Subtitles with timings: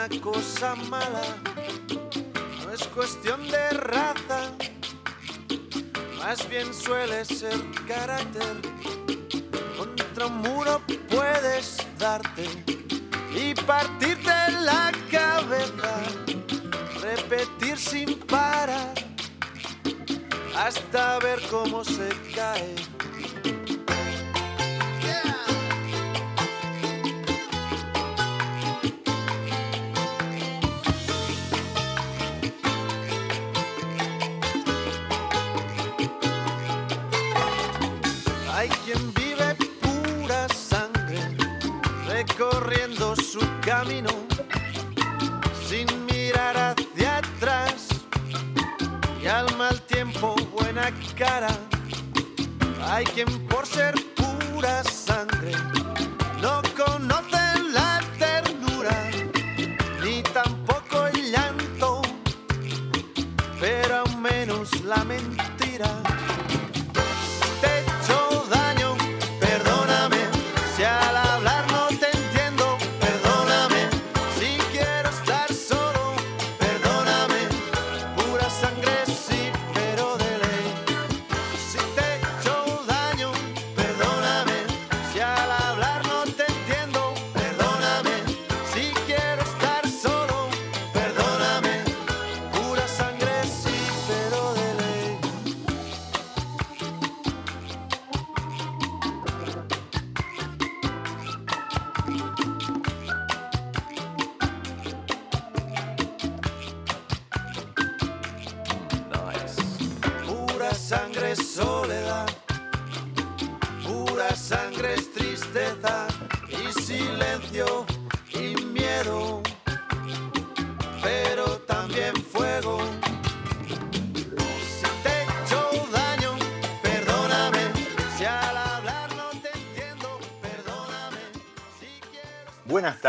[0.00, 1.22] Buena, cosa mala.
[2.64, 4.52] No es cuestión de raza,
[6.18, 8.60] más bien suele ser carácter.
[9.76, 12.44] Contra un muro puedes darte
[13.34, 14.30] y partirte
[14.62, 15.94] la cabeza,
[17.00, 18.94] repetir sin parar
[20.56, 22.89] hasta ver cómo se cae.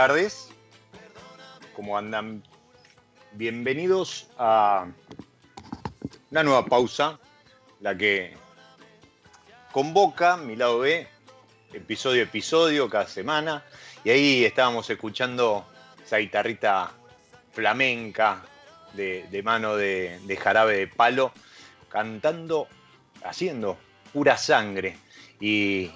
[0.08, 0.50] Tardes,
[1.76, 2.42] ¿cómo andan?
[3.34, 4.88] Bienvenidos a
[6.32, 7.20] una nueva pausa,
[7.82, 8.34] la que
[9.72, 11.08] convoca mi lado B,
[11.72, 13.64] episodio a episodio, cada semana,
[14.04, 15.68] y ahí estábamos escuchando
[16.04, 16.94] esa guitarrita
[17.52, 18.44] flamenca
[18.94, 21.32] de, de mano de, de jarabe de palo,
[21.90, 22.68] cantando,
[23.24, 23.78] haciendo
[24.12, 24.98] pura sangre,
[25.40, 25.92] y,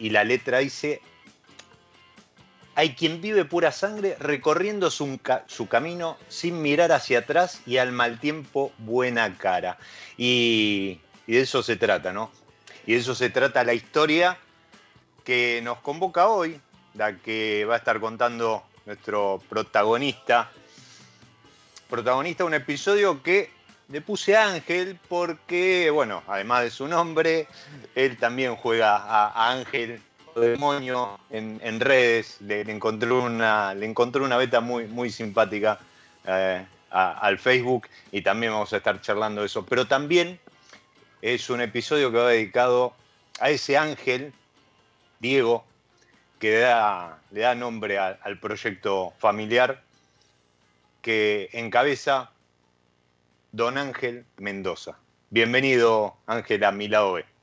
[0.00, 1.00] y la letra dice,
[2.76, 7.76] hay quien vive pura sangre recorriendo su, ca- su camino sin mirar hacia atrás y
[7.76, 9.78] al mal tiempo buena cara.
[10.16, 12.30] Y, de eso se trata, ¿no?
[12.86, 14.36] Y de eso se trata la historia
[15.24, 16.60] que nos convoca hoy,
[16.94, 20.50] la que va a estar contando nuestro protagonista.
[21.88, 23.50] Protagonista de un episodio que
[23.88, 27.46] le puse Ángel porque, bueno, además de su nombre,
[27.94, 30.00] él también juega a Ángel
[30.40, 35.78] demonio en, redes, le, le encontré una, le una beta muy, muy simpática
[36.26, 39.64] eh, al Facebook y también vamos a estar charlando de eso.
[39.66, 40.38] Pero también
[41.22, 42.94] es un episodio que va dedicado
[43.40, 44.32] a ese ángel,
[45.18, 45.64] Diego,
[46.38, 49.82] que le da, le da nombre al proyecto familiar
[51.02, 52.30] que encabeza
[53.52, 54.98] Don Ángel Mendoza.
[55.30, 57.33] Bienvenido, Ángel, a mi lado B.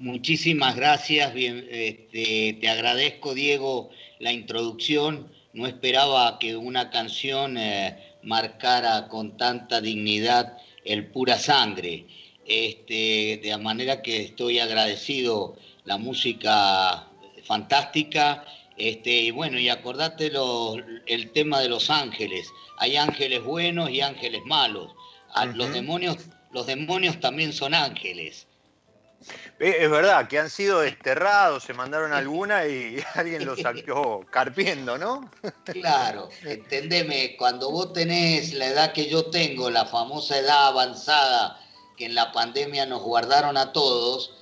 [0.00, 7.98] Muchísimas gracias, bien, este, te agradezco Diego la introducción, no esperaba que una canción eh,
[8.22, 10.56] marcara con tanta dignidad
[10.86, 12.06] el pura sangre,
[12.46, 17.06] este, de la manera que estoy agradecido la música
[17.44, 18.46] fantástica,
[18.78, 24.00] este, y bueno, y acordate lo- el tema de los ángeles, hay ángeles buenos y
[24.00, 24.94] ángeles malos,
[25.32, 25.74] A los Ujú.
[25.74, 26.16] demonios,
[26.52, 28.48] los demonios también son ángeles.
[29.58, 34.96] Eh, Es verdad que han sido desterrados, se mandaron alguna y alguien los sacó carpiendo,
[34.98, 35.30] ¿no?
[35.64, 41.60] Claro, entendeme, cuando vos tenés la edad que yo tengo, la famosa edad avanzada
[41.96, 44.36] que en la pandemia nos guardaron a todos,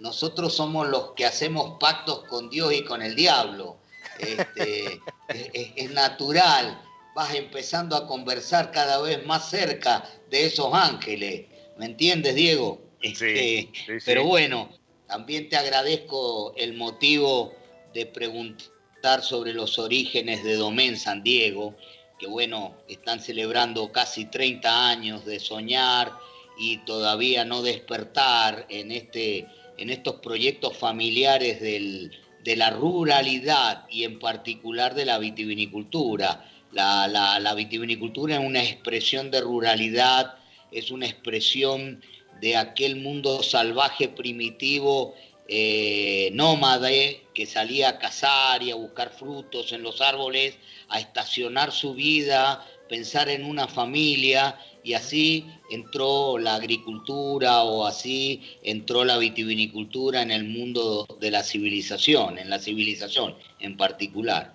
[0.00, 3.76] nosotros somos los que hacemos pactos con Dios y con el diablo.
[4.18, 6.82] Este, es, es natural,
[7.14, 11.46] vas empezando a conversar cada vez más cerca de esos ángeles.
[11.78, 12.83] ¿Me entiendes, Diego?
[13.04, 13.92] Este, sí, sí.
[14.06, 14.70] Pero bueno,
[15.06, 17.54] también te agradezco el motivo
[17.92, 21.76] de preguntar sobre los orígenes de Domén San Diego,
[22.18, 26.12] que bueno, están celebrando casi 30 años de soñar
[26.58, 29.46] y todavía no despertar en, este,
[29.76, 32.10] en estos proyectos familiares del,
[32.42, 36.50] de la ruralidad y en particular de la vitivinicultura.
[36.72, 40.36] La, la, la vitivinicultura es una expresión de ruralidad,
[40.72, 42.02] es una expresión
[42.44, 45.14] de aquel mundo salvaje primitivo
[45.48, 50.58] eh, nómade que salía a cazar y a buscar frutos en los árboles,
[50.90, 58.42] a estacionar su vida, pensar en una familia y así entró la agricultura o así
[58.62, 64.53] entró la vitivinicultura en el mundo de la civilización, en la civilización en particular.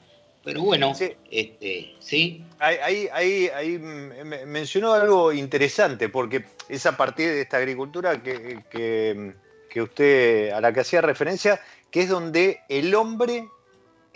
[0.50, 1.16] Pero bueno, sí.
[1.30, 2.44] este, ¿sí?
[2.58, 9.36] Ahí, ahí, ahí mencionó algo interesante, porque es a partir de esta agricultura que, que,
[9.70, 11.62] que, usted, a la que hacía referencia,
[11.92, 13.48] que es donde el hombre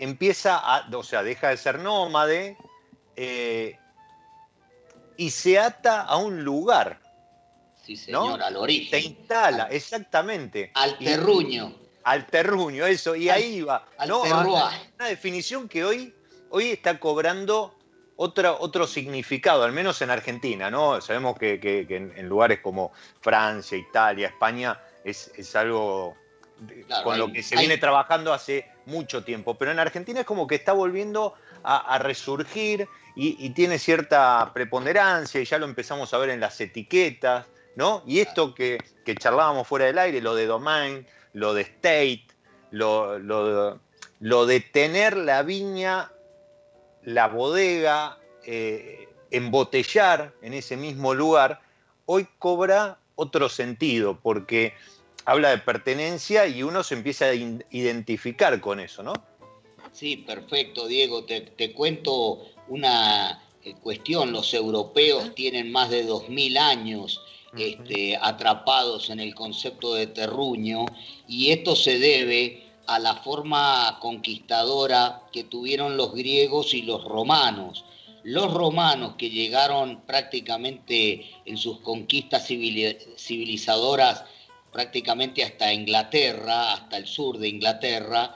[0.00, 2.56] empieza a, o sea, deja de ser nómade
[3.14, 3.78] eh,
[5.16, 7.00] y se ata a un lugar.
[7.80, 8.44] Sí, señor, ¿no?
[8.44, 8.90] al origen.
[8.90, 10.72] Se instala, exactamente.
[10.74, 11.76] Al terruño.
[11.80, 13.86] Y, al terruño, eso, y al, ahí va.
[13.98, 14.10] Al.
[14.10, 16.12] Una definición que hoy,
[16.54, 17.74] hoy está cobrando
[18.14, 21.00] otra, otro significado, al menos en Argentina, ¿no?
[21.00, 26.14] Sabemos que, que, que en, en, lugares como Francia, Italia, España, es, es algo
[26.86, 27.66] claro, con hay, lo que se hay...
[27.66, 31.34] viene trabajando hace mucho tiempo, pero en Argentina es como que está volviendo
[31.64, 36.38] a, a resurgir y, y, tiene cierta preponderancia y ya lo empezamos a ver en
[36.38, 38.04] las etiquetas, ¿no?
[38.06, 42.26] Y esto que, que charlábamos fuera del aire, lo de domain, lo de state,
[42.70, 43.80] lo, lo,
[44.20, 46.10] lo de tener la viña,
[47.04, 51.60] la bodega, eh, embotellar en ese mismo lugar,
[52.06, 54.74] hoy cobra otro sentido, porque
[55.24, 59.12] habla de pertenencia y uno se empieza a identificar con eso, ¿no?
[59.92, 61.24] Sí, perfecto, Diego.
[61.24, 64.32] Te, te cuento una eh, cuestión.
[64.32, 67.20] Los europeos tienen más de 2.000 años
[67.56, 70.86] este, atrapados en el concepto de terruño
[71.28, 77.84] y esto se debe a la forma conquistadora que tuvieron los griegos y los romanos.
[78.22, 84.24] Los romanos que llegaron prácticamente en sus conquistas civilizadoras
[84.74, 88.34] prácticamente hasta Inglaterra, hasta el sur de Inglaterra,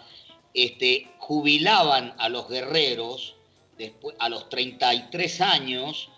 [0.54, 3.34] este, jubilaban a los guerreros
[3.76, 6.08] después, a los 33 años,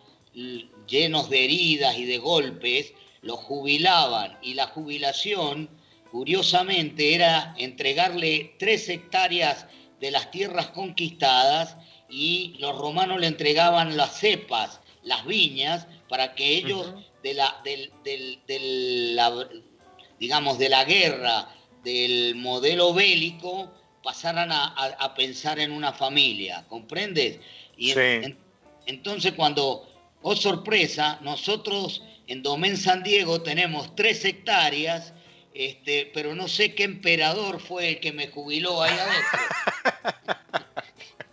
[0.86, 2.92] llenos de heridas y de golpes,
[3.22, 5.70] los jubilaban y la jubilación,
[6.10, 9.66] curiosamente, era entregarle tres hectáreas
[10.00, 11.76] de las tierras conquistadas
[12.08, 17.04] y los romanos le entregaban las cepas, las viñas, para que ellos uh -huh.
[17.22, 17.62] de, la,
[20.18, 21.48] digamos, de la guerra,
[21.84, 23.72] del modelo bélico,
[24.02, 27.38] pasaran a, a, a pensar en una familia, ¿comprendes?
[27.76, 27.98] Y sí.
[27.98, 28.36] en,
[28.86, 29.86] entonces cuando,
[30.22, 35.12] oh sorpresa, nosotros en Domén San Diego tenemos tres hectáreas,
[35.54, 39.40] este, pero no sé qué emperador fue el que me jubiló ahí adentro.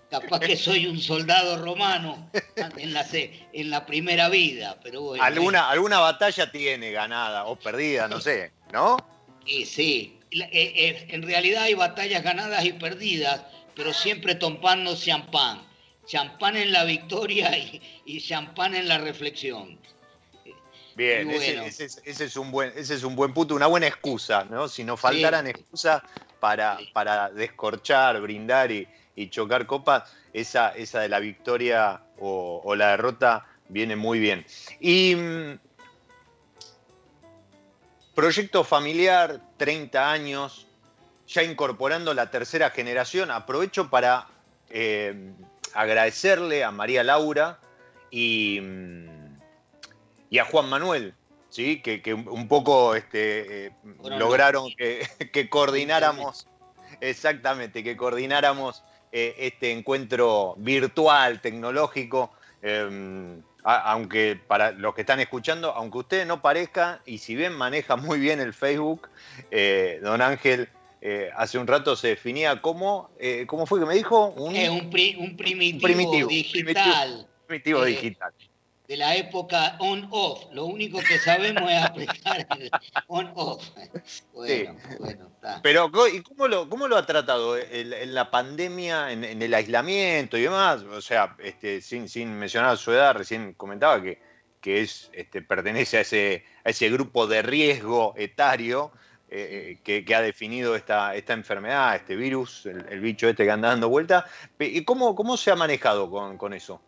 [0.10, 2.32] Capaz que soy un soldado romano
[2.78, 5.24] en la, en la primera vida, pero bueno.
[5.24, 8.98] ¿Alguna, alguna batalla tiene ganada o perdida, no sé, ¿no?
[9.46, 10.20] Sí, sí.
[10.32, 13.42] Eh, eh, en realidad hay batallas ganadas y perdidas,
[13.76, 15.62] pero siempre tomando champán.
[16.06, 19.78] Champán en la victoria y, y champán en la reflexión.
[20.98, 21.64] Bien, bueno.
[21.64, 24.68] ese, ese, ese, es un buen, ese es un buen punto, una buena excusa, ¿no?
[24.68, 25.52] Si no faltaran sí.
[25.52, 26.02] excusas
[26.40, 32.76] para, para descorchar, brindar y, y, chocar copas, esa, esa de la victoria o, o
[32.76, 34.44] la derrota viene muy bien.
[34.80, 35.60] Y mm,
[38.16, 40.66] proyecto familiar, 30 años,
[41.28, 44.30] ya incorporando la tercera generación, aprovecho para
[44.72, 45.32] eh,
[45.76, 47.60] agradecerle a María Laura
[48.10, 49.17] y mm,
[50.30, 51.14] y a Juan Manuel,
[51.50, 51.82] ¿sí?
[51.82, 53.72] que, que un poco este, eh,
[54.04, 56.48] lograron que, que, coordináramos,
[57.02, 62.32] exactamente, que coordináramos eh, este encuentro virtual, tecnológico,
[62.62, 67.54] eh, a, aunque para los que están escuchando, aunque ustedes no parezca, y si bien
[67.54, 69.10] maneja muy bien el Facebook,
[69.52, 70.70] eh, don Ángel
[71.38, 73.12] hace un rato se definía como,
[73.46, 74.28] ¿cómo fue que me dijo?
[74.32, 77.28] Un, un, pri, un primitivo, un primitivo, digital.
[77.48, 78.34] Primitivo, primitivo digital.
[78.88, 80.46] De la época on-off.
[80.54, 82.72] Lo único que sabemos es apretar el
[83.08, 83.70] on-off.
[84.34, 85.62] Bueno, bueno, está.
[85.62, 90.44] Pero, ¿y cómo lo, cómo lo ha tratado en, la pandemia, en, el aislamiento y
[90.44, 90.84] demás?
[90.84, 94.20] O sea, este, sin, sin mencionar su edad, recién comentaba que,
[94.62, 98.92] que es, este, pertenece a ese, a ese grupo de riesgo etario.
[99.30, 103.90] Eh, que, ha definido esta, esta enfermedad, este virus, el, bicho este que anda dando
[103.90, 104.26] vuelta.
[104.58, 106.82] ¿Y cómo, cómo se ha manejado con, con eso?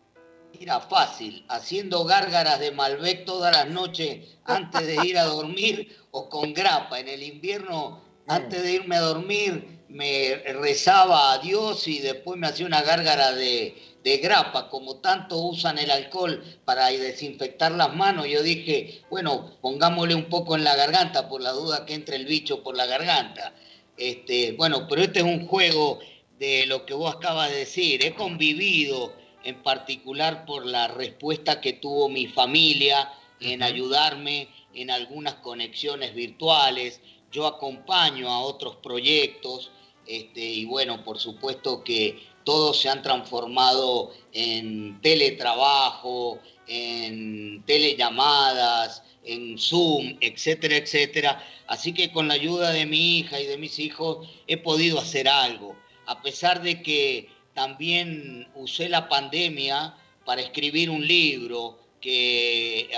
[0.58, 6.28] Era fácil, haciendo gárgaras de Malbec todas las noches antes de ir a dormir o
[6.28, 6.98] con grapa.
[6.98, 8.30] En el invierno, mm.
[8.30, 13.32] antes de irme a dormir, me rezaba a Dios y después me hacía una gárgara
[13.32, 19.58] de, de grapa, como tanto usan el alcohol para desinfectar las manos, yo dije, bueno,
[19.60, 22.86] pongámosle un poco en la garganta por la duda que entre el bicho por la
[22.86, 23.52] garganta.
[23.96, 25.98] Este, bueno, pero este es un juego
[26.38, 29.12] de lo que vos acabas de decir, he convivido
[29.44, 37.00] en particular por la respuesta que tuvo mi familia en ayudarme en algunas conexiones virtuales,
[37.32, 39.70] yo acompaño a otros proyectos,
[40.06, 49.58] este, y bueno, por supuesto que todos se han transformado en teletrabajo, en telellamadas, en
[49.58, 51.44] Zoom, etcétera, etcétera.
[51.66, 55.28] Así que con la ayuda de mi hija y de mis hijos he podido hacer
[55.28, 62.90] algo, a pesar de que también usé la pandemia para escribir un libro que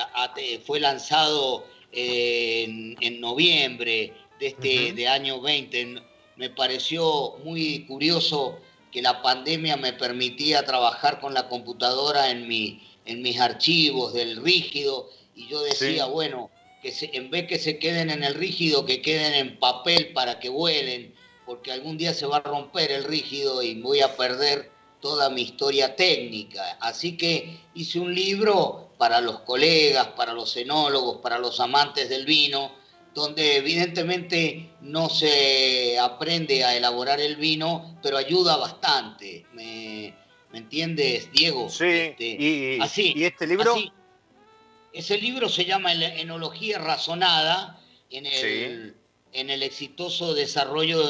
[0.64, 6.02] fue lanzado en, noviembre de este de año 20.
[6.36, 8.58] Me pareció muy curioso
[8.90, 14.42] que la pandemia me permitía trabajar con la computadora en, mi, en mis archivos del
[14.42, 16.50] rígido y yo decía, bueno,
[16.82, 20.48] que en vez que se queden en el rígido, que queden en papel para que
[20.48, 21.14] vuelen,
[21.52, 24.70] porque algún día se va a romper el rígido y voy a perder
[25.02, 26.78] toda mi historia técnica.
[26.80, 32.24] Así que hice un libro para los colegas, para los enólogos, para los amantes del
[32.24, 32.72] vino,
[33.14, 39.44] donde evidentemente no se aprende a elaborar el vino, pero ayuda bastante.
[39.52, 40.14] ¿Me,
[40.54, 41.68] entiendes, Diego?
[41.68, 43.74] Sí, este, y, así, ¿y este libro?
[44.94, 47.78] ese libro se llama Enología Razonada,
[48.08, 48.96] en el,
[49.34, 51.06] en el exitoso desarrollo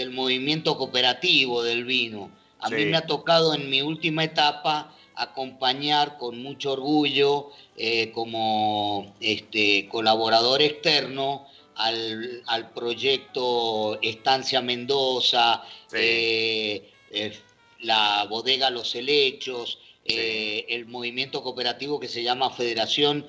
[0.00, 2.30] del movimiento cooperativo del vino.
[2.60, 9.14] A mí me ha tocado en mi última etapa acompañar con mucho orgullo eh, como
[9.20, 17.38] este, colaborador externo al, proyecto Estancia Mendoza, eh, eh,
[17.80, 23.26] la bodega Los Helechos, el movimiento cooperativo que se llama Federación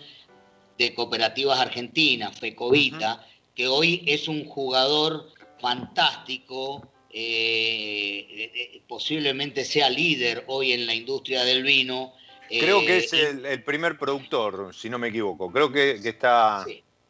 [0.78, 5.32] de Cooperativas Argentinas, FECOVITA, que hoy es un jugador
[5.62, 6.90] fantástico,
[8.88, 12.14] posiblemente sea líder hoy en la industria del vino,
[12.60, 15.52] Creo que es eh, el, primer productor, si no me equivoco.
[15.52, 16.66] Creo que, está,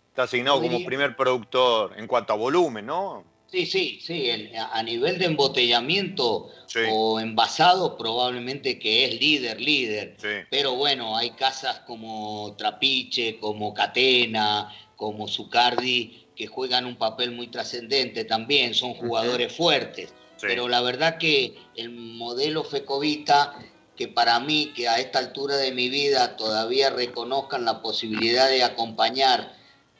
[0.09, 3.23] está asignado como primer productor en cuanto a volumen, ¿no?
[3.47, 4.29] Sí, sí, sí.
[4.55, 6.49] a nivel de embotellamiento
[6.89, 10.15] o envasado, probablemente que es líder, líder.
[10.49, 17.49] Pero bueno, hay casas como Trapiche, como Catena, como Zucardi, que juegan un papel muy
[17.49, 18.73] trascendente también.
[18.73, 20.11] Son jugadores fuertes.
[20.41, 23.59] Pero la verdad que el modelo Fecovita
[23.95, 28.63] que para mí, que a esta altura de mi vida todavía reconozcan la posibilidad de
[28.63, 29.55] acompañar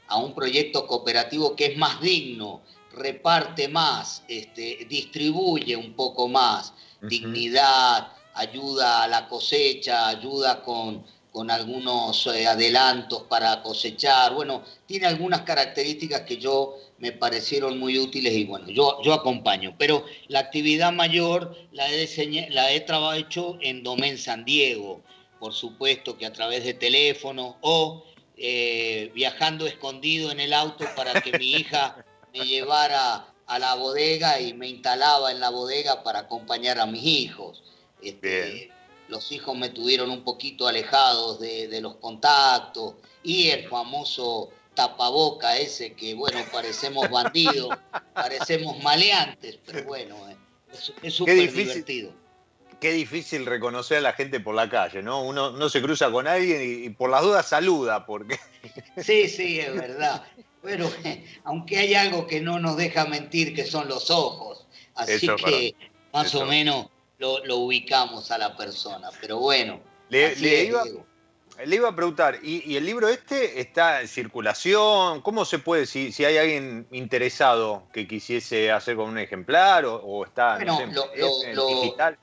[0.08, 6.74] a un proyecto cooperativo que es más digno, reparte más, este, distribuye un poco más,
[7.04, 14.34] dignidad, ayuda a la cosecha, ayuda con con algunos eh, adelantos para cosechar.
[14.34, 19.76] Bueno, tiene algunas características que yo me parecieron muy útiles y bueno, yo, yo acompaño.
[19.78, 22.86] Pero la actividad mayor la he, la he
[23.18, 25.02] hecho en Domen San Diego,
[25.40, 28.04] por supuesto que a través de teléfono o
[28.38, 34.40] eh, viajando escondido en el auto para que mi hija me llevara a la bodega
[34.40, 37.64] y me instalaba en la bodega para acompañar a mis hijos.
[38.02, 38.72] Este,
[39.12, 45.94] los hijos me tuvieron un poquito alejados de, los contactos y el famoso tapaboca ese
[45.94, 47.78] que, bueno, parecemos bandidos,
[48.14, 50.38] parecemos maleantes, pero bueno, eh,
[51.04, 52.14] es súper divertido.
[52.80, 55.22] Qué difícil reconocer a la gente por la calle, ¿no?
[55.24, 58.40] Uno no se cruza con alguien y, por las dudas saluda, porque...
[59.04, 60.24] Sí, sí, es verdad.
[60.64, 60.90] Pero
[61.44, 64.66] aunque hay algo que no nos deja mentir, que son los ojos.
[64.96, 65.76] Así que
[66.14, 66.88] más o menos
[67.22, 69.10] lo, ubicamos a la persona.
[69.22, 69.80] Pero bueno.
[70.10, 70.34] Le,
[70.66, 70.84] iba,
[71.66, 75.22] le, iba, a preguntar, ¿y, el libro este está en circulación?
[75.22, 80.26] ¿Cómo se puede, si, si hay alguien interesado que quisiese hacer con un ejemplar o,
[80.26, 80.68] está en
[81.82, 82.18] digital?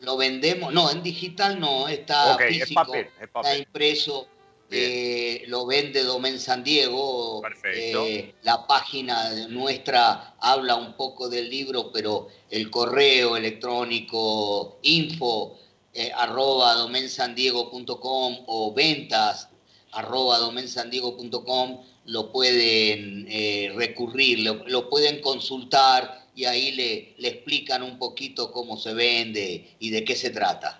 [0.00, 3.58] lo vendemos, no, en digital no, está Ok, es papel, es está papel.
[3.60, 4.39] impreso, Bien.
[4.70, 7.40] Eh, lo vende Domen San Diego.
[7.42, 8.04] Perfecto.
[8.06, 15.58] eh, la página nuestra habla un poco del libro, pero el correo electrónico info
[15.92, 19.48] eh, arroba domensandiego.com o ventas
[19.92, 27.82] arroba domensandiego.com lo pueden eh, recurrir, lo, lo pueden consultar y ahí le, le explican
[27.82, 30.79] un poquito cómo se vende y de qué se trata.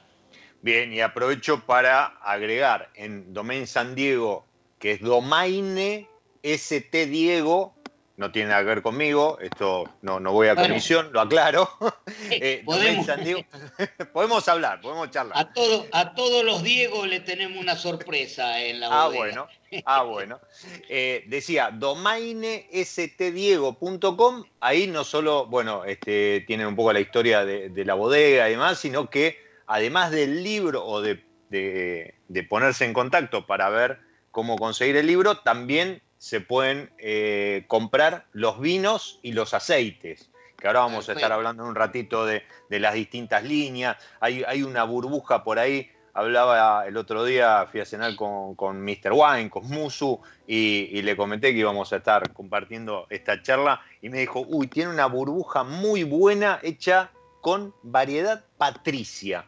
[0.63, 4.45] Bien, y aprovecho para agregar en Domain San Diego,
[4.79, 6.07] que es Domaine
[6.43, 7.75] ST Diego,
[8.19, 10.69] no tiene nada que ver conmigo, esto no, no voy a Bueno.
[10.69, 11.69] comisión, lo aclaro.
[12.33, 13.41] Eh, Domain podemos, San Diego,
[14.13, 15.39] podemos hablar, podemos charlar.
[15.39, 19.19] a, todo- a todos los Diegos le tenemos una sorpresa en la Ah, bodega.
[19.21, 19.49] bueno.
[19.87, 20.39] Ah, bueno.
[20.91, 27.85] Eh, decía, domainestdiego.com, ahí no solo, bueno, este, tienen un poco la historia de, de
[27.85, 29.39] la bodega y demás, sino que
[29.71, 33.99] además del libro o de, de- de ponerse en contacto para ver
[34.31, 40.67] cómo conseguir el libro, también se pueden eh, comprar los vinos y los aceites, que
[40.67, 43.97] ahora vamos a estar hablando un ratito de, de las distintas líneas.
[44.21, 48.83] Hay, hay una burbuja por ahí hablaba el otro día, fui a cenar con, con
[48.83, 49.13] Mr.
[49.13, 54.09] Wine, con Musu, y, y le comenté que íbamos a estar compartiendo esta charla, y
[54.09, 57.11] me dijo, uy, tiene una burbuja muy buena hecha
[57.41, 59.47] con variedad patricia.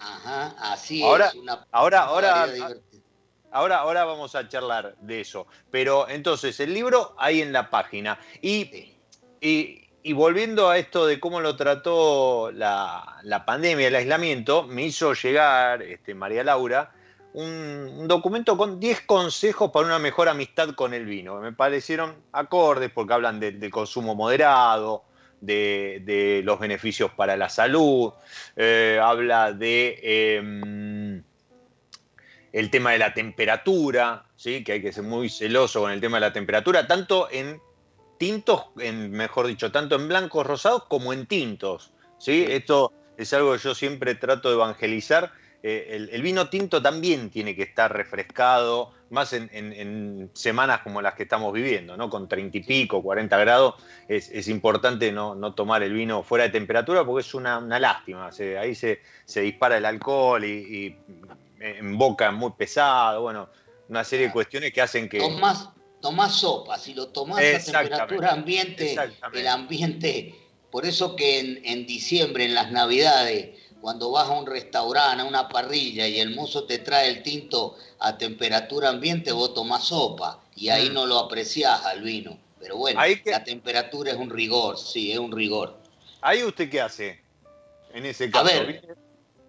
[0.00, 1.34] Ajá, así Ahora- es.
[1.34, 2.84] Una, ahora- ahora- divertida.
[3.50, 5.46] Ahora, ahora vamos a charlar de eso.
[5.70, 8.18] Pero entonces, el libro ahí en la página.
[8.42, 8.94] Y Sí.
[9.40, 14.82] Y, y volviendo a esto de cómo lo trató la, la pandemia, el aislamiento, me
[14.82, 16.92] hizo llegar este, María Laura
[17.34, 17.46] un,
[17.98, 21.36] un documento con 10 consejos para una mejor amistad con el vino.
[21.40, 25.04] Me parecieron acordes porque hablan de- del consumo moderado,
[25.40, 28.12] de, los beneficios para la salud,
[28.56, 31.22] eh, habla de em,
[32.52, 34.64] el tema de la temperatura, ¿sí?
[34.64, 37.60] que hay que ser muy celoso con el tema de la temperatura, tanto en
[38.18, 41.92] tintos, en, mejor dicho, tanto en blancos rosados como en tintos.
[42.18, 42.44] ¿sí?
[42.48, 45.32] Esto es algo que yo siempre trato de evangelizar.
[45.62, 50.82] Eh, el, el vino tinto también tiene que estar refrescado, más en, en- en semanas
[50.82, 52.08] como las que estamos viviendo, ¿no?
[52.08, 53.74] con 30 y pico, 40 grados,
[54.06, 57.80] es, es importante no, no tomar el vino fuera de temperatura porque es una, una
[57.80, 58.30] lástima.
[58.30, 60.96] Se- ahí se, se dispara el alcohol y, y
[61.60, 63.48] en boca muy pesado, bueno,
[63.88, 65.18] una serie de cuestiones que hacen que...
[65.18, 68.96] Tomás, tomás sopa, si lo tomás a temperatura ambiente,
[69.32, 70.34] el ambiente,
[70.70, 75.24] por eso que en, en diciembre, en las navidades, cuando vas a un restaurante, a
[75.24, 80.40] una parrilla y el mozo te trae el tinto a temperatura ambiente, vos tomás sopa
[80.56, 80.94] y ahí Mm.
[80.94, 82.36] no lo apreciás al vino.
[82.60, 85.78] Pero bueno, que- la temperatura es un rigor, sí, es un rigor.
[86.20, 87.20] ¿Ahí usted qué hace?
[87.94, 88.44] En ese caso.
[88.44, 88.96] ver,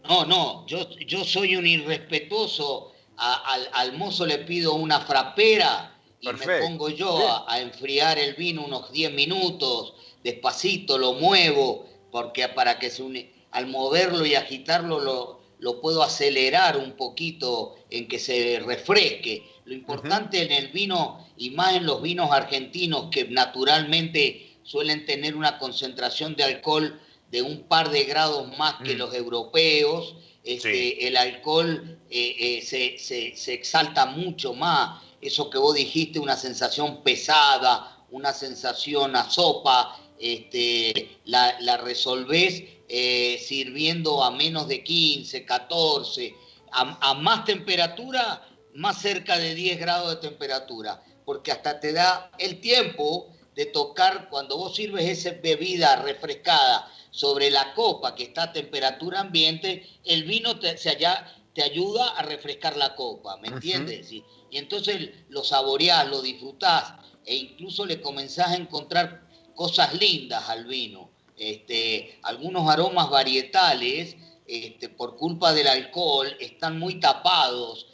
[0.08, 2.94] No, no, yo, yo soy un irrespetuoso.
[3.18, 8.18] A- al, al mozo le pido una frapera y me pongo yo a, a enfriar
[8.18, 14.26] el vino unos 10 minutos, despacito lo muevo, porque para que se une, al moverlo
[14.26, 19.44] y agitarlo lo, lo puedo acelerar un poquito en que se refresque.
[19.66, 25.36] Lo importante en el vino, y más en los vinos argentinos, que naturalmente suelen tener
[25.36, 27.00] una concentración de alcohol
[27.32, 28.98] de un par de grados más que Mm.
[28.98, 30.98] los europeos, este, Sí.
[31.02, 35.04] el alcohol eh, eh, se, se- se exalta mucho más.
[35.22, 42.64] Eso que vos dijiste, una sensación pesada, una sensación a sopa, este, la, la resolvés
[42.90, 46.36] eh, sirviendo a menos de 15, 14,
[46.72, 52.32] a, a más temperatura, más cerca de 10 grados de temperatura, porque hasta te da
[52.40, 58.44] el tiempo de tocar, cuando vos sirves esa bebida refrescada sobre la copa que está
[58.44, 63.48] a temperatura ambiente, el vino te, se halla- te ayuda a refrescar la copa, ¿me
[63.50, 64.12] entiendes?
[64.12, 66.94] Y, y entonces lo saboreás, lo disfrutás
[67.26, 71.09] e incluso le comenzás a encontrar cosas lindas al vino.
[71.40, 77.88] Este, algunos aromas varietales, este, por culpa del alcohol, están muy tapados.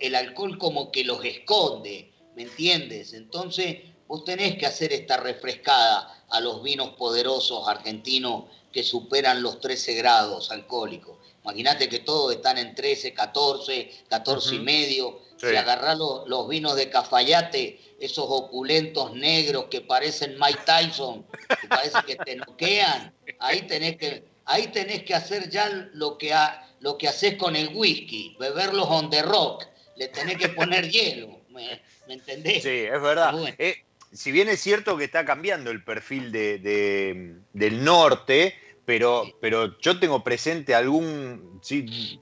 [0.00, 3.12] El alcohol como que los esconde, ¿me entiendes?
[3.12, 9.60] Entonces vos tenés que hacer esta refrescada a los vinos poderosos argentinos que superan los
[9.60, 11.18] 13 grados alcohólicos.
[11.44, 15.20] Imagínate que todos están en 13, 14, 14 y medio.
[15.42, 15.48] Sí.
[15.48, 21.26] Si agarrás los, los vinos de Cafayate, esos opulentos negros que parecen Mike Tyson,
[21.60, 26.32] que parece que te noquean, ahí tenés que, ahí tenés que hacer ya lo que,
[26.32, 29.64] ha- lo que haces con el whisky, beberlos on the rock,
[29.96, 32.62] le tenés que poner hielo, ¿me, me entendés?
[32.62, 33.32] Sí, es verdad.
[33.32, 33.54] Bueno.
[33.58, 33.76] Eh,
[34.12, 39.76] si bien es cierto que está cambiando el perfil de- de- del norte, pero, pero
[39.80, 42.20] yo tengo presente algún, sí,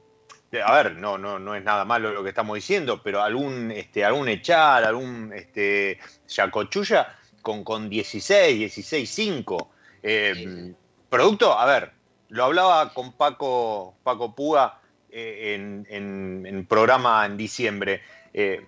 [0.65, 4.05] a ver, no, no, no es nada malo lo que estamos diciendo, pero algún, este,
[4.05, 9.71] algún echar, algún este, yacochuya con, con 16, 16, 5.
[11.09, 11.93] Producto, a ver,
[12.29, 15.87] lo hablaba con Paco, Paco Púa eh, en,
[16.47, 18.01] en, programa en diciembre.
[18.33, 18.65] Eh,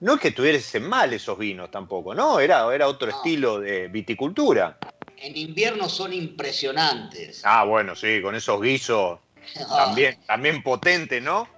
[0.00, 2.38] no es que tuviesen mal esos vinos tampoco, ¿no?
[2.38, 4.78] Era, era otro estilo de viticultura.
[5.16, 7.42] En invierno son impresionantes.
[7.44, 9.18] Ah, bueno, sí, con esos guisos
[9.68, 11.48] también, también potentes, ¿no?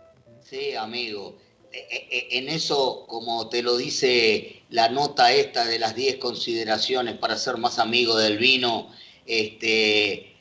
[0.43, 1.39] Sí, amigo.
[1.73, 6.17] E, e, e, en eso, como te lo dice la nota esta de las 10
[6.17, 8.91] consideraciones para ser más amigo del vino,
[9.27, 10.35] este,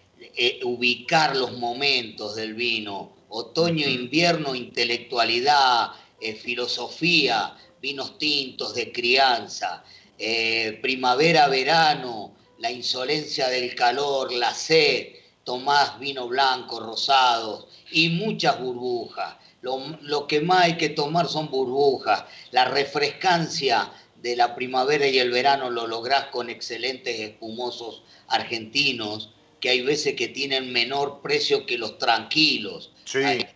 [0.63, 9.83] ubicar los momentos del vino, otoño, invierno, intelectualidad, eh, filosofía, vinos tintos de crianza,
[10.17, 15.10] eh, primavera, verano, la insolencia del calor, la sed,
[15.47, 19.38] tomás vino blanco, rosados y muchas burbujas.
[19.62, 22.25] Lo, lo, que más hay que tomar son burbujas.
[22.51, 23.89] La refrescancia
[24.21, 29.31] de la primavera y el verano lo lográs con excelentes espumosos argentinos
[29.62, 32.91] que hay veces que tienen menor precio que los tranquilos.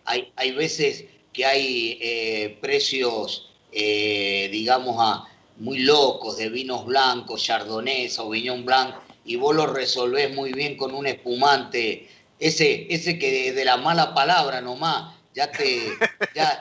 [0.06, 5.28] Hay, hay, veces que hay eh, precios, eh, digamos, a,
[5.58, 10.94] muy locos de vinos blancos, chardonnay, sauvignon blanc, y vos lo resolvés muy bien con
[10.94, 12.08] un espumante,
[12.38, 15.80] ese, ese que de, la mala palabra nomás ya te,
[16.34, 16.60] ya,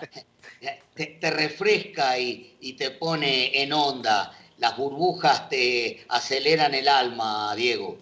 [0.94, 4.38] te, refresca y, y te pone en onda.
[4.58, 7.98] Las burbujas te aceleran el alma, Diego.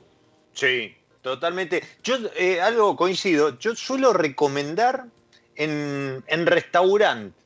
[0.53, 1.81] Sí, totalmente.
[2.03, 5.05] Yo eh, algo coincido, yo suelo recomendar
[5.55, 7.39] en, en restaurante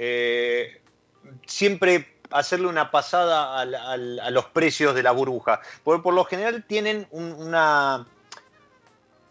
[0.00, 0.80] eh,
[1.46, 7.06] siempre hacerle una pasada a los precios de la burbuja, porque por lo general tienen
[7.10, 8.06] una,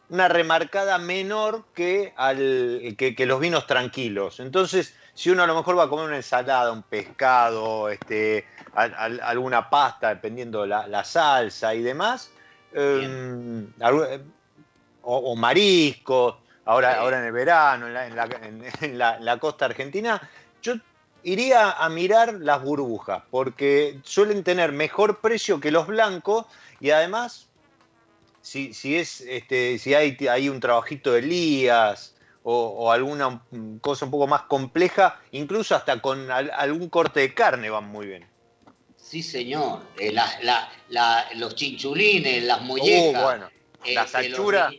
[0.10, 4.40] una remarcada menor que, al, que, los vinos tranquilos.
[4.40, 9.70] Entonces, si uno a lo mejor va a comer una ensalada, un pescado, este, alguna
[9.70, 12.32] pasta, dependiendo la, la salsa y demás,
[12.74, 14.22] Em, eh,
[15.04, 20.22] o, marisco, ahora, ahora en el verano, en la, costa argentina,
[20.62, 20.76] yo
[21.28, 26.46] iría a mirar las burbujas, porque suelen tener mejor precio que los blancos
[26.80, 27.50] y además,
[28.42, 33.42] si, si es, este, si hay, hay un trabajito de Elías o, alguna
[33.82, 38.26] cosa un poco más compleja, incluso hasta con algún corte de carne van muy bien.
[38.96, 39.82] Sí, señor.
[40.00, 40.16] Eh,
[41.36, 43.22] los chinchulines, las mollejas.
[43.22, 43.50] Uh, bueno,
[43.94, 44.34] las este,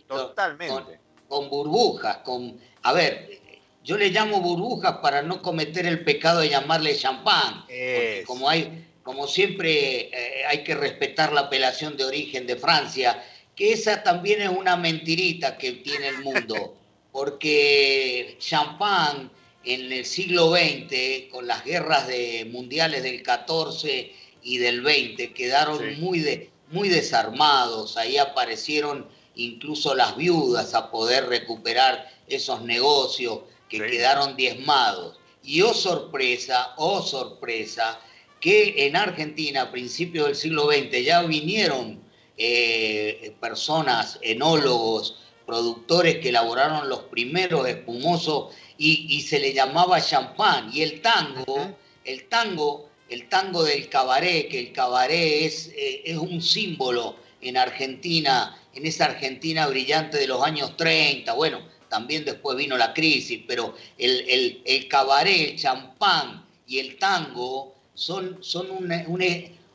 [0.06, 0.98] totalmente.
[1.28, 2.58] Con, burbujas, con.
[2.84, 3.38] A ver,
[3.88, 7.64] yo le llamo burbujas para no cometer el pecado de llamarle champán.
[8.26, 13.24] como hay, como siempre eh, hay que respetar la apelación de origen de Francia,
[13.56, 16.74] que esa también es una mentirita que tiene el mundo.
[17.12, 19.30] porque champán
[19.64, 25.98] en el siglo XX, con las guerras de, mundiales del 14 y del 20, quedaron
[25.98, 27.96] muy, muy desarmados.
[27.96, 35.18] Ahí aparecieron incluso las viudas a poder recuperar esos negocios que quedaron diezmados.
[35.42, 38.00] Y oh sorpresa, oh sorpresa,
[38.40, 42.00] que en Argentina a principios del siglo XX ya vinieron
[42.36, 50.70] eh, personas, enólogos, productores que elaboraron los primeros espumosos y, se le llamaba champán.
[50.72, 56.16] Y el tango, el tango, el tango del cabaret, que el cabaret es, eh, es
[56.18, 62.56] un símbolo en Argentina, en esa Argentina brillante de los años 30, bueno, también después
[62.56, 68.88] vino la crisis, pero el, el, cabaret, el champán y el tango son, son un,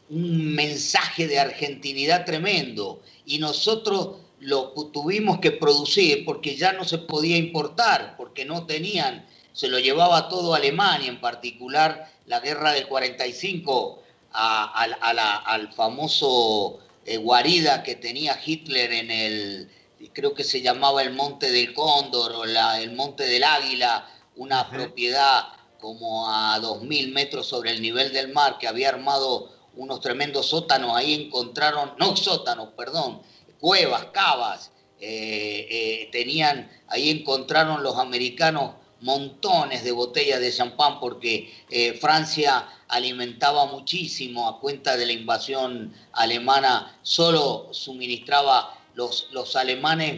[0.09, 3.01] mensaje de argentinidad tremendo.
[3.25, 9.25] Y nosotros lo tuvimos que producir porque ya no se podía importar, porque no tenían,
[9.53, 17.83] se lo llevaba todo Alemania, en particular la guerra del 45 al famoso eh, guarida
[17.83, 19.69] que tenía Hitler en el,
[20.13, 24.69] creo que se llamaba el Monte del Cóndor o la, el Monte del Águila, una
[24.69, 25.45] propiedad
[25.79, 30.95] como a 2.000 metros sobre el nivel del mar, que había armado unos tremendos sótanos,
[30.95, 33.21] ahí encontraron, no sótanos, perdón,
[33.59, 41.53] cuevas, cavas, eh, eh, tenían, ahí encontraron los americanos montones de botellas de champán porque
[41.69, 50.17] eh, Francia alimentaba muchísimo a cuenta de la invasión alemana, solo suministraba, los, los alemanes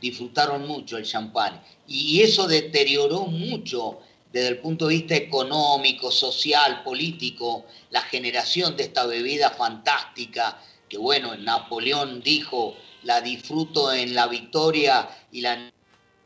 [0.00, 4.00] disfrutaron mucho el champán y eso deterioró mucho
[4.32, 10.58] desde el punto de vista económico, social, político, la generación de esta bebida fantástica
[10.88, 15.70] que bueno, Napoleón dijo la disfruto en la victoria y la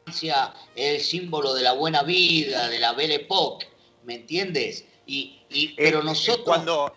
[0.09, 0.33] es
[0.75, 3.67] el símbolo de la buena vida, de la Belle Époque,
[4.05, 4.85] ¿me entiendes?
[5.07, 5.39] Y,
[5.77, 6.45] pero nosotros...
[6.45, 6.93] cuando,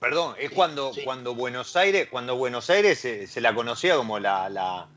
[0.00, 4.88] perdón, es cuando, cuando Buenos Aires, cuando Buenos Aires se, la conocía como la, la,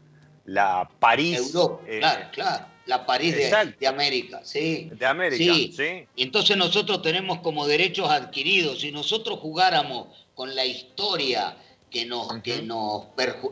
[0.45, 1.53] la París.
[1.53, 2.65] Europa, eh, claro, claro.
[2.85, 4.89] La París de, América, sí.
[4.91, 6.05] De América, sí.
[6.17, 8.81] Y entonces nosotros tenemos como derechos adquiridos.
[8.81, 11.55] Si nosotros jugáramos con la historia
[11.89, 13.05] que nos, que nos,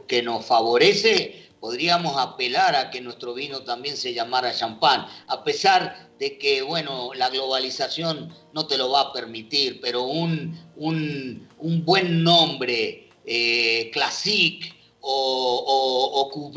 [0.07, 6.09] que nos favorece, podríamos apelar a que nuestro vino también se llamara champán, a pesar
[6.19, 12.23] de que, bueno, la globalización no te lo va a permitir, pero un, un, buen
[12.23, 16.51] nombre, eh, Classic o, o,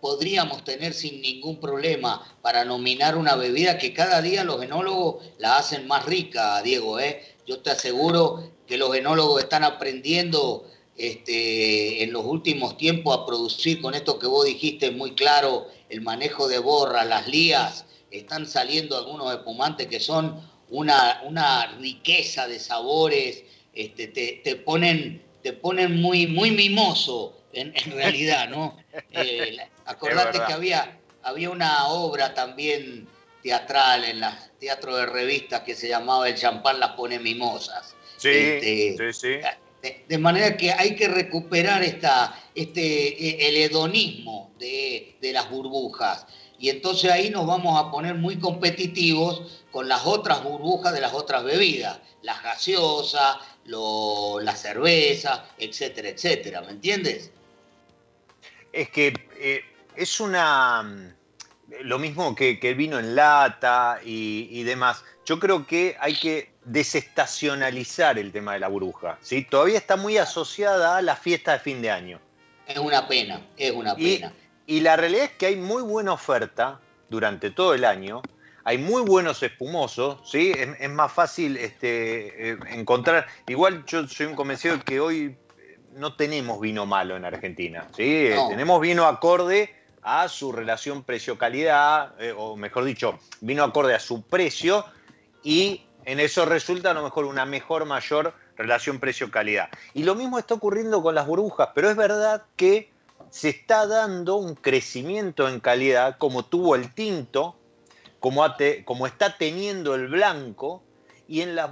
[0.00, 5.58] podríamos tener sin ningún problema para nominar una bebida que cada día los enólogos la
[5.58, 6.98] hacen más rica, Diego.
[6.98, 7.36] ¿eh?
[7.46, 10.64] Yo te aseguro que los enólogos están aprendiendo
[11.00, 16.02] este, en los últimos tiempos a producir con esto que vos dijiste muy claro, el
[16.02, 22.58] manejo de borras, las lías, están saliendo algunos espumantes que son una, una riqueza de
[22.58, 28.76] sabores, este, te, ponen, te ponen muy, muy mimoso en, realidad, ¿no?
[29.12, 33.08] Eh, acordate que había, había una obra también
[33.42, 37.94] teatral en el teatro de revistas que se llamaba El champán las pone mimosas.
[38.18, 39.46] Sí, este, sí, sí.
[39.82, 46.26] De, manera que hay que recuperar esta, este, e, el hedonismo de, las burbujas.
[46.58, 51.14] Y entonces ahí nos vamos a poner muy competitivos con las otras burbujas de las
[51.14, 56.60] otras bebidas, las gaseosas, la cerveza, etcétera, etcétera.
[56.60, 57.30] ¿Me entiendes?
[58.72, 59.62] Es que eh,
[59.96, 61.16] es una.
[61.82, 65.04] Lo mismo que, el vino en lata y demás.
[65.24, 69.18] Yo creo que hay que desestacionalizar el tema de la burbuja.
[69.20, 69.44] ¿sí?
[69.44, 72.20] Todavía está muy asociada a la fiesta de fin de año.
[72.66, 74.32] Es una pena, es una pena.
[74.66, 78.22] Y, la realidad es que hay muy buena oferta durante todo el año.
[78.62, 80.52] Hay muy buenos espumosos, ¿sí?
[80.52, 83.26] Es, más fácil este, eh, encontrar.
[83.48, 87.88] Igual yo soy un convencido de que hoy eh, no tenemos vino malo en Argentina,
[87.96, 88.26] ¿sí?
[88.26, 94.22] Eh, tenemos vino acorde a su relación precio-calidad, o mejor dicho, vino acorde a su
[94.22, 94.84] precio
[95.42, 99.68] y en eso resulta a lo mejor una mejor, mayor relación precio-calidad.
[99.94, 102.90] Y lo mismo está ocurriendo con las burbujas, pero es verdad que
[103.30, 107.56] se está dando un crecimiento en calidad como tuvo el tinto,
[108.18, 108.44] como,
[108.84, 110.82] como está teniendo el blanco,
[111.28, 111.70] y en, las,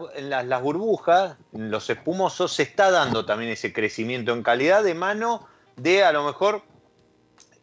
[0.62, 6.04] burbujas, en los espumosos, se está dando también ese crecimiento en calidad de mano de
[6.04, 6.62] a lo mejor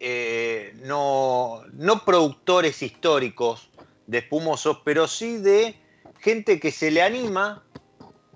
[0.01, 3.69] eh, no, no productores históricos
[4.08, 5.80] de espumosos, pero sí de
[6.25, 7.63] gente que se le anima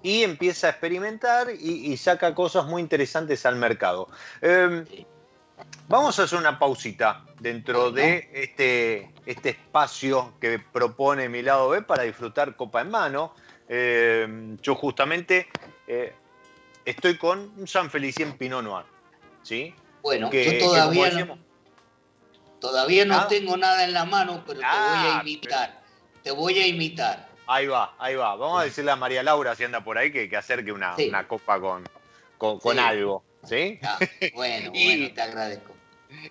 [0.03, 4.07] y empieza a experimentar y, saca cosas muy interesantes al mercado.
[4.41, 4.85] Em,
[5.87, 11.81] vamos a hacer una pausita dentro de este, este espacio que propone mi lado B
[11.81, 13.33] para disfrutar copa en mano.
[13.67, 15.47] Em, yo justamente
[15.87, 16.13] eh,
[16.85, 18.85] estoy con un San Felicien Pinot Noir.
[19.41, 19.73] ¿sí?
[20.03, 21.39] Bueno, yo todavía no,
[22.61, 23.27] todavía no ¿Ah?
[23.27, 25.81] tengo nada en la mano, pero te voy a ah, imitar.
[26.21, 27.28] Te voy a imitar.
[27.51, 28.35] Ahí va, ahí va.
[28.35, 30.95] Vamos a decirle a María Laura, si anda por ahí, que, que acerque una,
[31.27, 31.83] copa con,
[32.37, 33.23] con, algo.
[33.43, 33.79] ¿Sí?
[33.81, 33.97] Ah,
[34.35, 35.73] bueno, bueno, te agradezco.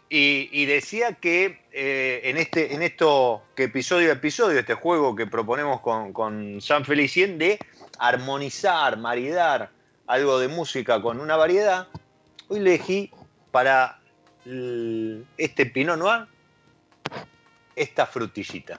[0.08, 5.26] Y, decía que eh, en, este, en esto, que episodio a episodio, este juego que
[5.26, 7.58] proponemos con, con San Felicien de
[7.98, 9.70] armonizar, maridar
[10.06, 11.88] algo de música con una variedad,
[12.46, 13.10] hoy elegí
[13.50, 13.98] para
[15.36, 16.28] este Pinot Noir
[17.74, 18.78] esta frutillita.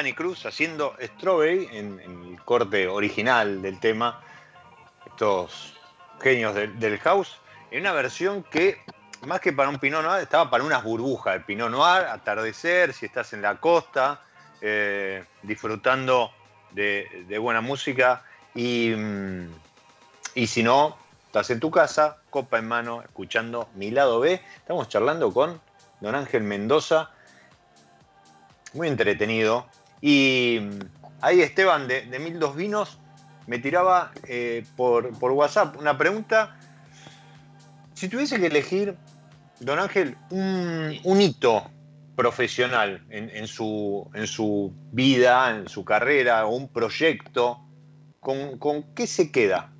[0.00, 4.22] Danny Cruz haciendo Strawberry en, en el corte original del tema.
[5.04, 5.74] Estos
[6.22, 7.36] genios del, house.
[7.70, 8.78] En una versión que,
[9.26, 13.04] más que para un Pinot Noir, estaba para unas burbujas de Pinot Noir, atardecer, si
[13.04, 14.22] estás en la costa,
[14.62, 16.30] eh, disfrutando
[16.70, 18.22] de, de buena música.
[18.54, 19.48] Y, mm,
[20.34, 24.40] y si no, estás en tu casa, copa en mano, escuchando mi lado B.
[24.56, 25.60] Estamos charlando con
[26.00, 27.10] don Ángel Mendoza,
[28.72, 29.66] muy entretenido.
[30.00, 30.78] Y mm,
[31.20, 32.98] ahí Esteban de, de Mil Dos Vinos
[33.46, 36.56] me tiraba eh, por, por WhatsApp una pregunta.
[37.94, 38.96] Si tuviese que elegir,
[39.58, 41.70] don Ángel, un, un hito
[42.16, 47.58] profesional en, en su, en su vida, en su carrera, o un proyecto,
[48.20, 49.72] ¿con, con qué se queda?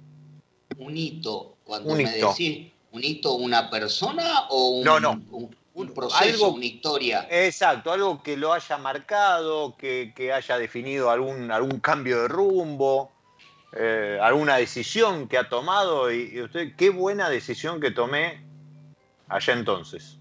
[0.79, 2.31] Un hito, cuando Un me hito.
[2.31, 5.21] decís, ¿un hito una persona o un, No, no.
[5.31, 7.27] un, un proceso, algo- una historia?
[7.31, 13.11] Exacto, algo que lo haya marcado, que, que haya definido algún, algún cambio de rumbo,
[13.73, 16.13] eh, alguna decisión que ha tomado.
[16.13, 18.41] Y, y usted, qué buena decisión que tomé
[19.29, 20.17] allá entonces.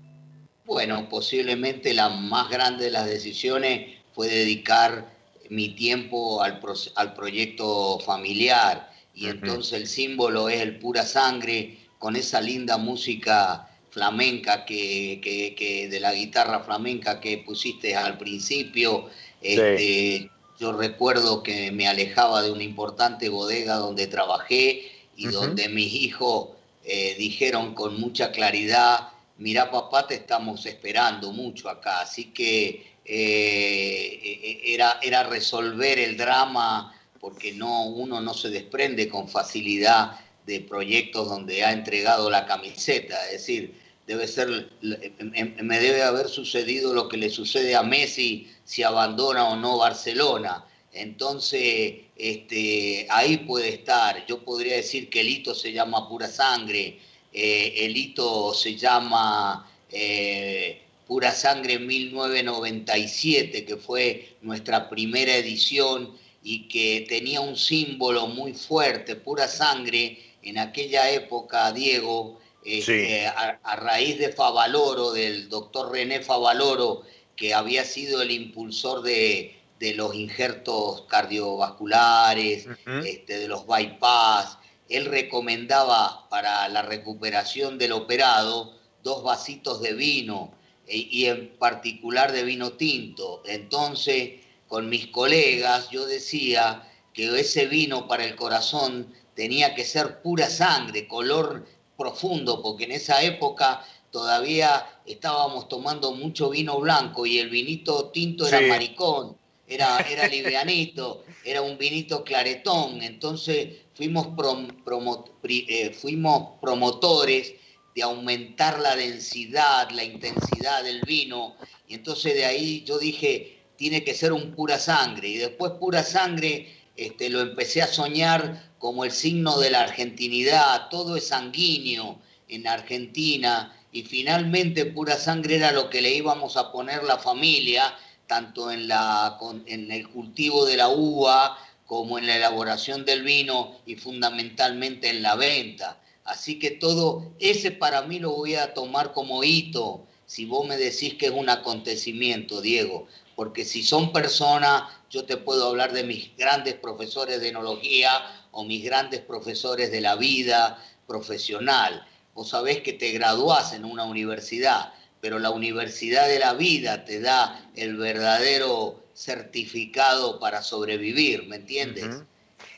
[0.66, 5.10] Bueno, posiblemente la más grande de las decisiones fue dedicar
[5.50, 11.80] mi tiempo al, pro- al proyecto familiar y entonces el símbolo es el pura sangre
[11.98, 18.18] con esa linda música flamenca que, que- que- de la guitarra flamenca que pusiste al
[18.18, 19.10] principio.
[19.42, 25.94] Este, Yo recuerdo que me alejaba de una importante bodega donde trabajé y donde mis
[25.94, 26.50] hijos
[26.84, 32.02] eh, dijeron con mucha claridad, mira papá, te estamos esperando mucho acá.
[32.02, 39.08] Así que eh, eh, era, era resolver el drama porque no, uno no se desprende
[39.08, 43.16] con facilidad de proyectos donde ha entregado la camiseta.
[43.28, 43.76] Es decir,
[44.08, 49.48] debe ser, em- me debe haber sucedido lo que le sucede a Messi si abandona
[49.50, 50.66] o no Barcelona.
[50.92, 54.26] Entonces, este, ahí puede estar.
[54.26, 56.98] Yo podría decir que el hito se llama pura sangre,
[57.32, 66.68] eh, el hito se llama eh, Pura Sangre 1997, que fue nuestra primera edición y
[66.68, 70.18] que tenía un símbolo muy fuerte, pura sangre,
[70.50, 77.04] en aquella época, Diego, este, a, a raíz de Favaloro, del doctor René Favaloro,
[77.36, 82.68] que había sido el impulsor de, de los injertos cardiovasculares,
[83.06, 84.58] este, de los bypass.
[84.90, 90.52] Él recomendaba para la recuperación del operado dos vasitos de vino
[90.88, 93.42] e- y en particular de vino tinto.
[93.46, 100.22] Entonces, con mis colegas, yo decía que ese vino para el corazón tenía que ser
[100.22, 101.66] pura sangre, color
[101.98, 103.82] profundo, porque en esa época
[104.12, 111.24] todavía estábamos tomando mucho vino blanco y el vinito tinto era maricón, era, era livianito,
[111.46, 113.02] era un vinito claretón.
[113.02, 117.54] Entonces fuimos, prom- promo- eh, fuimos promotores
[117.96, 121.56] de aumentar la densidad, la intensidad del vino.
[121.88, 125.30] Y entonces de ahí yo dije, tiene que ser un pura sangre.
[125.30, 130.90] Y después pura sangre este, lo empecé a soñar como el signo de la argentinidad,
[130.90, 132.18] todo es sanguíneo
[132.48, 133.76] en Argentina.
[133.92, 137.94] Y finalmente pura sangre era lo que le íbamos a poner la familia,
[138.28, 143.76] tanto en, la, en el cultivo de la uva como en la elaboración del vino
[143.86, 146.00] y fundamentalmente en la venta.
[146.24, 150.78] Así que todo ese para mí lo voy a tomar como hito, si vos me
[150.78, 156.04] decís que es un acontecimiento, Diego, porque si son personas, yo te puedo hablar de
[156.04, 158.12] mis grandes profesores de enología
[158.60, 162.06] o mis grandes profesores de la vida profesional.
[162.34, 167.22] Vos sabés que te graduás en una universidad, pero la universidad de la vida te
[167.22, 172.06] da el verdadero certificado para sobrevivir, ¿me entiendes?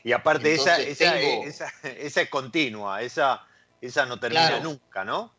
[0.04, 3.42] Y aparte esa, Entonces esa, tengo- esa, esa es continua, esa,
[3.80, 4.62] esa no termina Claro.
[4.62, 5.32] nunca, ¿no?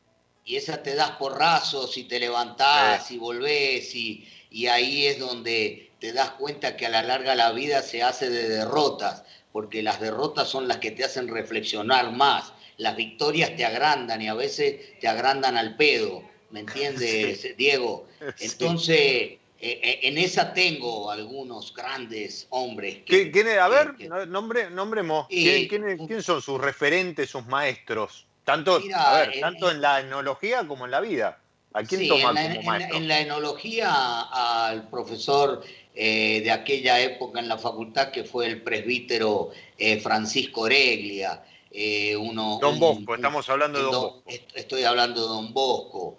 [0.45, 5.93] y esa te das porrazos y te levantás y volvés y, y ahí es donde
[6.01, 9.23] te das cuenta que a la larga la vida se hace de derrotas,
[9.53, 12.51] porque las derrotas son las que te hacen reflexionar más.
[12.77, 18.07] Las victorias te agrandan y a veces te agrandan al pedo, ¿me entiendes, Diego?
[18.39, 22.95] Entonces, eh, eh, en esa tengo algunos grandes hombres.
[22.95, 23.59] que- ¿Qué- quién es?
[23.59, 25.27] A ver, que- nombre, nombremos.
[25.29, 28.25] Y- ¿Quién, quién es- quién son sus referentes, sus maestros?
[28.43, 31.39] Tanto, Mira, a ver, en- tanto en la etnología como en la vida.
[31.73, 32.97] ¿A quién Sí, toma en la, como en la- maestro?
[32.97, 34.21] en la enología
[34.67, 35.63] al profesor
[35.95, 41.43] eh, de aquella época en la facultad que fue el presbítero eh, Francisco Oreglia.
[41.75, 44.23] eh, uno, Don Bosco, un- estamos hablando de Don Don- Bosco.
[44.27, 46.17] est- Estoy hablando de Don Bosco.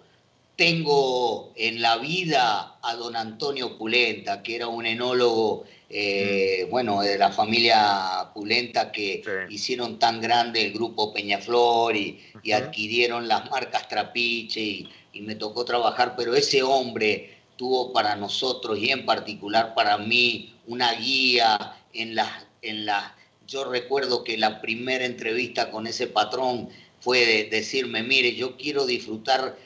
[0.57, 7.17] Tengo en la vida a don Antonio Pulenta, que era un enólogo, eh, bueno, de
[7.17, 9.53] la familia Pulenta que Sí.
[9.55, 15.35] hicieron tan grande el grupo Peñaflor y, y adquirieron las marcas Trapiche y, y me
[15.35, 21.77] tocó trabajar, pero ese hombre tuvo para nosotros y en particular para mí una guía
[21.93, 22.45] en las...
[22.61, 23.13] En las
[23.47, 28.87] yo recuerdo que la primera entrevista con ese patrón fue de decirme, mire, yo quiero
[28.87, 29.57] disfrutar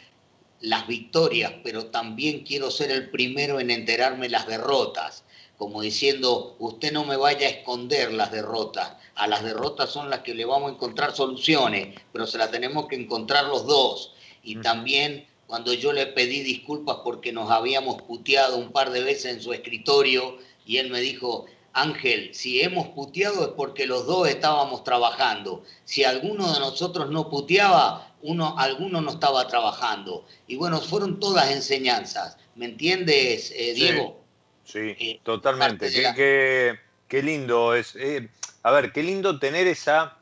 [0.59, 5.23] las victorias, pero también quiero ser el primero en enterarme las derrotas,
[5.57, 10.19] como diciendo, usted no me vaya a esconder las derrotas, a las derrotas son las
[10.19, 14.13] que le vamos a encontrar soluciones, pero se las tenemos que encontrar los dos.
[14.43, 19.25] Y también cuando yo le pedí disculpas porque nos habíamos puteado un par de veces
[19.33, 24.27] en su escritorio y él me dijo, Ángel, si hemos puteado es porque los dos
[24.27, 25.63] estábamos trabajando.
[25.85, 30.23] Si alguno de nosotros no puteaba, uno, alguno no estaba trabajando.
[30.47, 32.37] Y bueno, fueron todas enseñanzas.
[32.53, 33.73] ¿Me entiendes, eh.
[33.73, 34.21] Diego?
[34.63, 35.89] Sí, eh, totalmente.
[35.99, 36.77] la- qué-
[37.07, 37.95] qué lindo es.
[37.95, 38.29] eh,
[38.61, 40.15] a ver, qué lindo tener esa,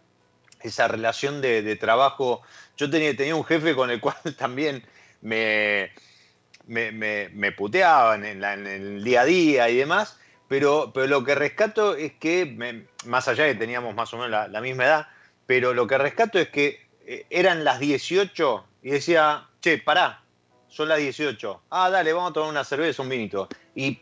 [0.62, 2.44] esa relación de, de trabajo.
[2.78, 4.84] Yo tenía, tenía un jefe con el cual también
[5.22, 5.92] me,
[6.66, 11.08] me, me- me puteaban en, la- en el día a día y demás, pero, pero
[11.08, 14.62] lo que rescato es que, más allá de que teníamos más o menos la, la
[14.62, 15.08] misma edad,
[15.46, 20.22] pero lo que rescato es que eh, eran las 18 y decía, che, pará,
[20.70, 21.62] son las 18.
[21.70, 23.48] Ah, dale, vamos a tomar una cerveza, un vinito.
[23.76, 24.00] Y,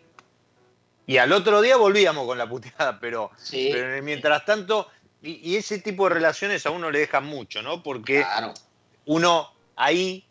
[1.07, 4.88] y al otro día volvíamos con la puteada, pero, Sí, pero mientras tanto,
[5.22, 7.84] y, y ese tipo de relaciones a uno le dejan mucho, ¿no?
[7.84, 8.53] Porque claro.
[9.05, 10.28] uno ahí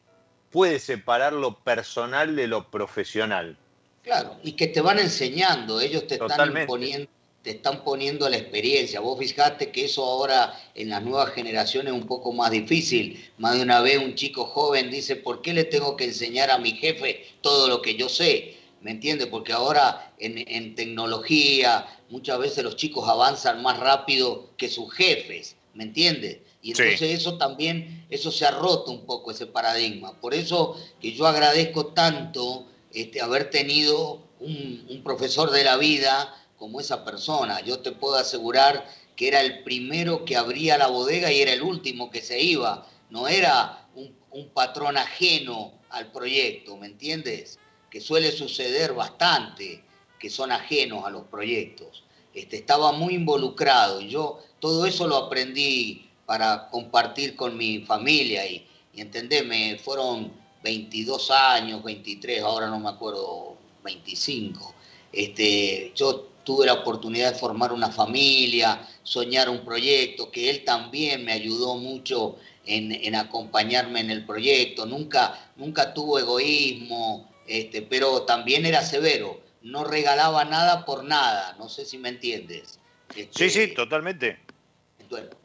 [0.54, 3.56] puede separar lo personal de lo profesional.
[4.04, 6.68] Claro, y que te van enseñando, ellos te están Totalmente.
[6.68, 7.10] poniendo,
[7.42, 9.00] te están poniendo la experiencia.
[9.00, 13.28] Vos fijate que eso ahora en las nuevas generaciones es un poco más difícil.
[13.36, 16.58] Más de una vez un chico joven dice, ¿por qué le tengo que enseñar a
[16.58, 18.56] mi jefe todo lo que yo sé?
[18.80, 19.26] ¿Me entiendes?
[19.26, 25.56] Porque ahora en, en tecnología muchas veces los chicos avanzan más rápido que sus jefes,
[25.74, 26.38] ¿me entiendes?
[26.64, 26.82] Y Sí.
[26.82, 30.18] entonces eso también, eso se ha roto un poco ese paradigma.
[30.18, 36.34] Por eso que yo agradezco tanto este, haber tenido un, un profesor de la vida
[36.58, 37.60] como esa persona.
[37.60, 41.62] Yo te puedo asegurar que era el primero que abría la bodega y era el
[41.62, 42.86] último que se iba.
[43.10, 47.58] No era un, un patrón ajeno al proyecto, ¿me entiendes?
[47.90, 49.84] Que suele suceder bastante,
[50.18, 52.04] que son ajenos a los proyectos.
[52.32, 58.46] Este, estaba muy involucrado y yo todo eso lo aprendí para compartir con mi familia
[58.46, 64.74] y, y entendeme, fueron 22 años, 23, ahora no me acuerdo, 25.
[65.12, 71.24] Este, yo tuve la oportunidad de formar una familia, soñar un proyecto, que él también
[71.24, 74.86] me ayudó mucho en, en acompañarme en el proyecto.
[74.86, 79.40] Nunca, nunca tuvo egoísmo, este, pero también era severo.
[79.62, 82.78] No regalaba nada por nada, no sé si me entiendes.
[83.14, 84.38] Sí, Este, sí, totalmente.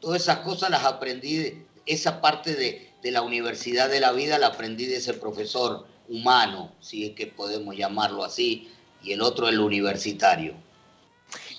[0.00, 4.38] Todas esas cosas las aprendí, de- esa parte de, de la universidad de la vida
[4.38, 8.68] la aprendí de ese profesor humano, si es que podemos llamarlo así,
[9.02, 10.54] y el otro el universitario.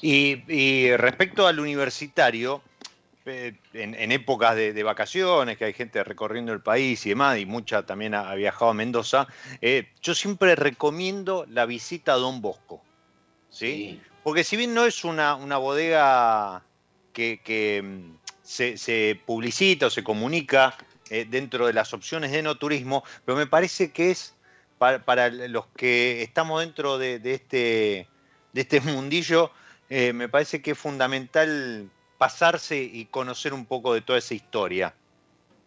[0.01, 2.61] Y, y respecto al universitario,
[3.25, 7.37] eh, en, en épocas de, de vacaciones, que hay gente recorriendo el país y demás,
[7.39, 9.27] y mucha también ha, ha viajado a Mendoza,
[9.61, 12.81] eh, yo siempre recomiendo la visita a Don Bosco.
[13.49, 14.01] ¿sí?
[14.23, 16.63] Porque si bien no es una, una bodega
[17.13, 20.75] que, que, mm, se, se publicita o se comunica
[21.09, 24.33] eh, dentro de las opciones de no turismo, pero me parece que es
[24.77, 28.07] para, los que estamos dentro de, este,
[28.53, 29.51] de este mundillo,
[29.89, 34.95] eh, me parece que es fundamental pasarse y conocer un poco de toda esa historia.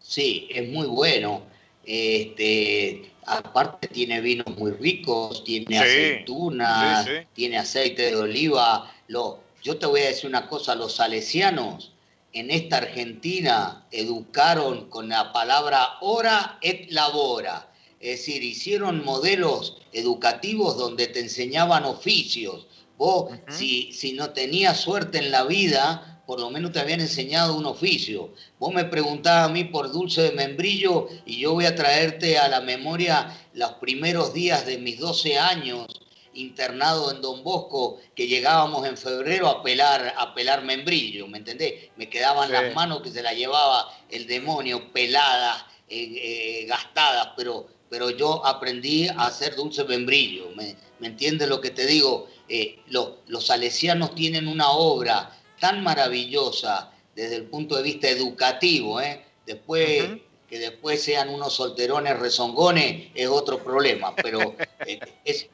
[0.01, 1.43] Sí, es muy bueno.
[1.85, 8.91] Este, aparte tiene vinos muy ricos, tiene aceitunas, tiene aceite de oliva.
[9.09, 11.93] Lo, yo te voy a decir una cosa, los salesianos
[12.35, 17.73] en esta Argentina educaron con la palabra hora et labora.
[17.99, 22.67] Es decir, hicieron modelos educativos donde te enseñaban oficios.
[22.99, 27.57] Vos, si, si no tenías suerte en la vida, por lo menos te habían enseñado
[27.57, 28.35] un oficio.
[28.59, 32.49] Vos me preguntabas a mí por dulce de membrillo y yo voy a traerte a
[32.49, 35.87] la memoria los primeros días de mis 12 años
[36.35, 41.91] internado en Don Bosco, que llegábamos en febrero a pelar, a pelar membrillo, ¿me entendés?
[41.97, 47.67] Me quedaban las manos que se las llevaba el demonio peladas, eh, eh, gastadas, pero,
[47.89, 52.29] pero yo aprendí a hacer dulce membrillo, ¿me, me entiendes lo que te digo?
[52.49, 55.31] Eh, los salesianos tienen una obra
[55.61, 59.25] tan maravillosa desde el punto de vista educativo, ¿eh?
[59.47, 60.05] después
[60.49, 64.55] que después sean unos solterones rezongones es otro problema, pero
[64.87, 65.01] eh,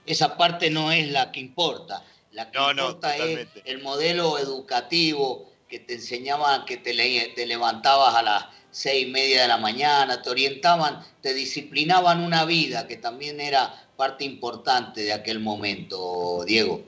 [0.06, 2.04] esa parte no es la que importa.
[2.32, 6.92] La que importa es el modelo educativo que te enseñaban, que te,
[7.34, 12.44] te levantabas a las seis y media de la mañana, te orientaban, te disciplinaban una
[12.44, 16.82] vida, que también era parte importante de aquel momento, Diego.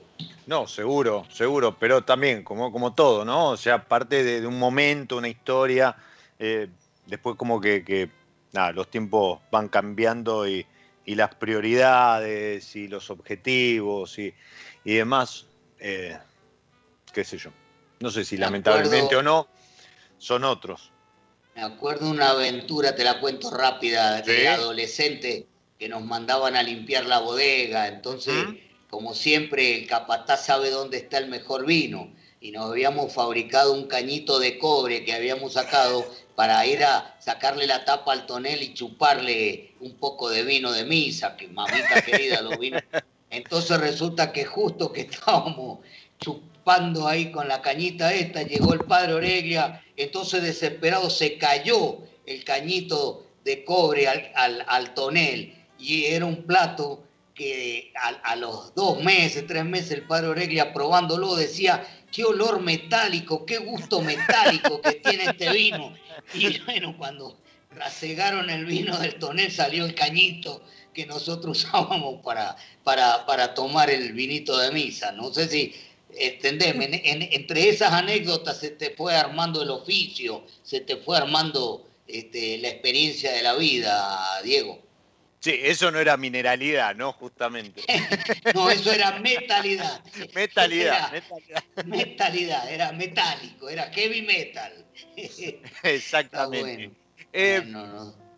[0.45, 3.49] No, seguro, seguro, pero también, como, como todo, ¿no?
[3.49, 5.95] O sea, parte de, un momento, una historia,
[6.39, 6.67] eh,
[7.05, 8.09] después como que,
[8.51, 10.65] nada, los tiempos van cambiando y,
[11.05, 14.33] las prioridades y los objetivos y,
[14.83, 15.47] demás,
[15.79, 16.17] eh,
[17.11, 17.51] qué sé yo.
[17.99, 19.47] No sé si lamentablemente o no,
[20.17, 20.91] son otros.
[21.55, 25.45] Me acuerdo una aventura, te la cuento rápida, de adolescente,
[25.77, 28.33] que nos mandaban a limpiar la bodega, entonces...
[28.33, 28.73] ¿Mm?
[28.93, 33.87] como siempre, el capataz sabe dónde está el mejor vino y nos habíamos fabricado un
[33.87, 38.73] cañito de cobre que habíamos sacado para ir a sacarle la tapa al tonel y
[38.73, 42.79] chuparle un poco de vino de misa, que mamita querida lo vino.
[43.29, 45.79] Entonces resulta que justo que estábamos
[46.19, 52.43] chupando ahí con la cañita esta, llegó el padre Oreglia, entonces desesperado se cayó el
[52.43, 57.03] cañito de cobre al, al tonel y era un plato
[57.33, 57.91] que
[58.23, 63.57] a, los dos meses, tres meses, el padre Oreglia probándolo decía, qué olor metálico, qué
[63.57, 65.93] gusto metálico que tiene este vino.
[66.33, 67.37] Y bueno, cuando
[67.71, 70.61] rasegaron el vino del tonel salió el cañito
[70.93, 75.11] que nosotros usábamos para, para, para tomar el vinito de misa.
[75.11, 75.75] No sé si
[76.15, 82.59] entendeme, entre esas anécdotas se te fue armando el oficio, se te fue armando este,
[82.59, 84.79] la experiencia de la vida, Diego.
[85.43, 87.11] Sí, eso no era mineralidad, ¿no?
[87.11, 87.83] Justamente.
[88.55, 90.01] no, eso era metalidad.
[90.33, 91.11] metalidad,
[91.85, 92.71] metalidad.
[92.71, 94.71] era metálico, era heavy metal.
[95.83, 96.91] Exactamente.
[97.33, 97.61] Eh,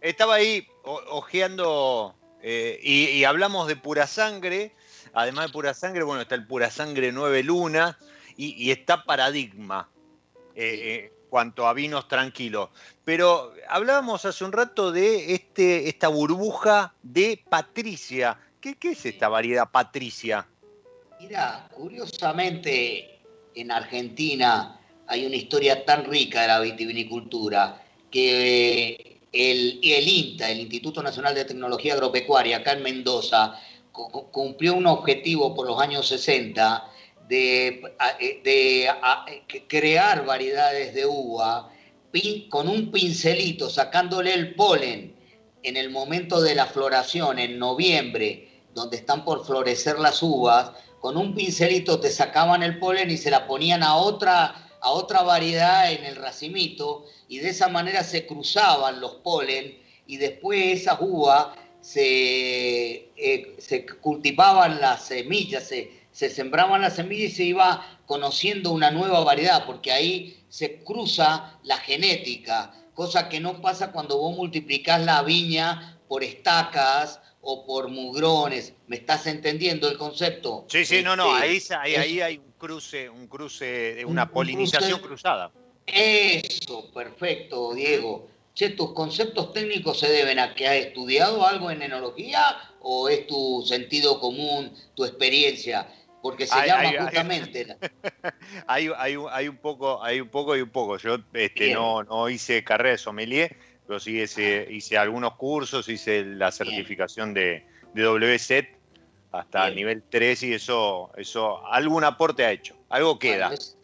[0.02, 4.74] estaba ahí ojeando eh, y, hablamos de pura sangre.
[5.14, 8.00] Además de pura sangre, bueno, está el pura sangre nueve luna
[8.36, 9.92] y, está paradigma.
[10.56, 12.70] Eh, cuanto a vinos tranquilos.
[13.04, 18.40] Pero hablábamos hace un rato de este, esta burbuja de Patricia.
[18.62, 20.48] ¿Qué, es esta variedad Patricia?
[21.20, 23.20] Mira, curiosamente
[23.54, 30.62] en Argentina hay una historia tan rica de la vitivinicultura que el, el INTA, el
[30.62, 33.60] Instituto Nacional de Tecnología Agropecuaria, acá en Mendoza,
[33.92, 36.95] cumplió un objetivo por los años 60
[37.28, 37.82] de,
[38.44, 38.90] de
[39.68, 41.72] crear variedades de uva
[42.50, 45.16] con un pincelito, sacándole el polen
[45.64, 50.72] en el momento de la floración, en noviembre, donde están por florecer las uvas,
[51.02, 55.24] con un pincelito te sacaban el polen y se la ponían a otra, a otra
[55.24, 60.98] variedad en el racimito, y de esa manera se cruzaban los polen, y después esas
[61.02, 61.48] uvas
[61.82, 68.72] se, eh, se cultivaban las semillas, se, se sembraban las semillas y se iba conociendo
[68.72, 74.34] una nueva variedad, porque ahí se cruza la genética, cosa que no pasa cuando vos
[74.34, 78.72] multiplicás la viña por estacas o por mugrones.
[78.88, 80.66] ¿Me estás entendiendo el concepto?
[80.70, 85.52] Sí, sí, no, no, este, ahí, ahí, hay un cruce, un cruce, una polinización cruzada.
[85.86, 88.30] Eso, perfecto, Diego.
[88.54, 93.28] Che, ¿tus conceptos técnicos se deben a que has estudiado algo en enología o es
[93.28, 95.90] tu sentido común, tu experiencia?
[96.26, 97.68] Porque se llama justamente.
[98.68, 98.88] hay,
[99.48, 100.98] un poco, hay un poco y un poco.
[100.98, 103.56] Yo este, no, no hice carrera de sommelier,
[103.86, 107.64] pero sí hice, hice algunos cursos, hice la certificación de,
[107.94, 108.68] de WZ
[109.34, 109.76] hasta Bien.
[109.76, 113.50] nivel 3 y eso, eso algún aporte ha hecho, algo queda.
[113.50, 113.78] Bueno, es-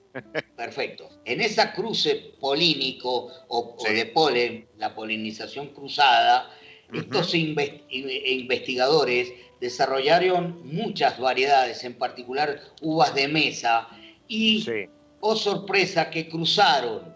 [0.56, 1.10] perfecto.
[1.26, 6.50] En esa cruce polínico o, de polen, la polinización cruzada,
[6.92, 9.32] estos inves- in- investigadores
[9.62, 13.88] desarrollaron muchas variedades, en particular uvas de mesa,
[14.28, 14.89] y, Sí,
[15.22, 17.16] oh sorpresa, que cruzaron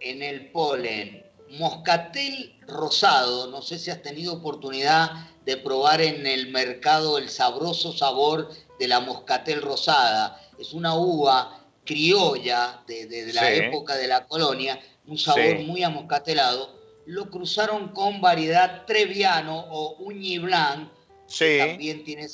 [0.00, 1.24] en el polen
[1.58, 3.50] moscatel rosado.
[3.50, 5.10] No sé si has tenido oportunidad
[5.46, 10.40] de probar en el mercado el sabroso sabor de la moscatel rosada.
[10.58, 13.54] Es una uva criolla de, de- de la Sí.
[13.62, 15.64] época de la colonia, un sabor Sí.
[15.64, 16.76] muy amoscatelado.
[17.06, 20.90] Lo cruzaron con variedad Treviano o Uñi Blanc,
[21.28, 22.26] sí, también tiene.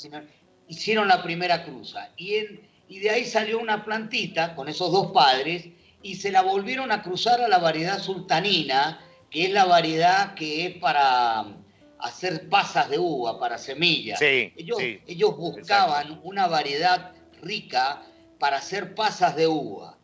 [0.69, 5.13] Hicieron la primera cruza y, en- y de ahí salió una plantita con esos dos
[5.13, 5.67] padres
[6.03, 10.67] y se la volvieron a cruzar a la variedad sultanina, que es la variedad que
[10.67, 11.45] es para
[11.99, 14.19] hacer pasas de uva, para semillas.
[14.19, 15.01] sí, Ellos, sí.
[15.07, 18.03] ellos buscaban una variedad rica
[18.39, 19.99] para hacer pasas de uva.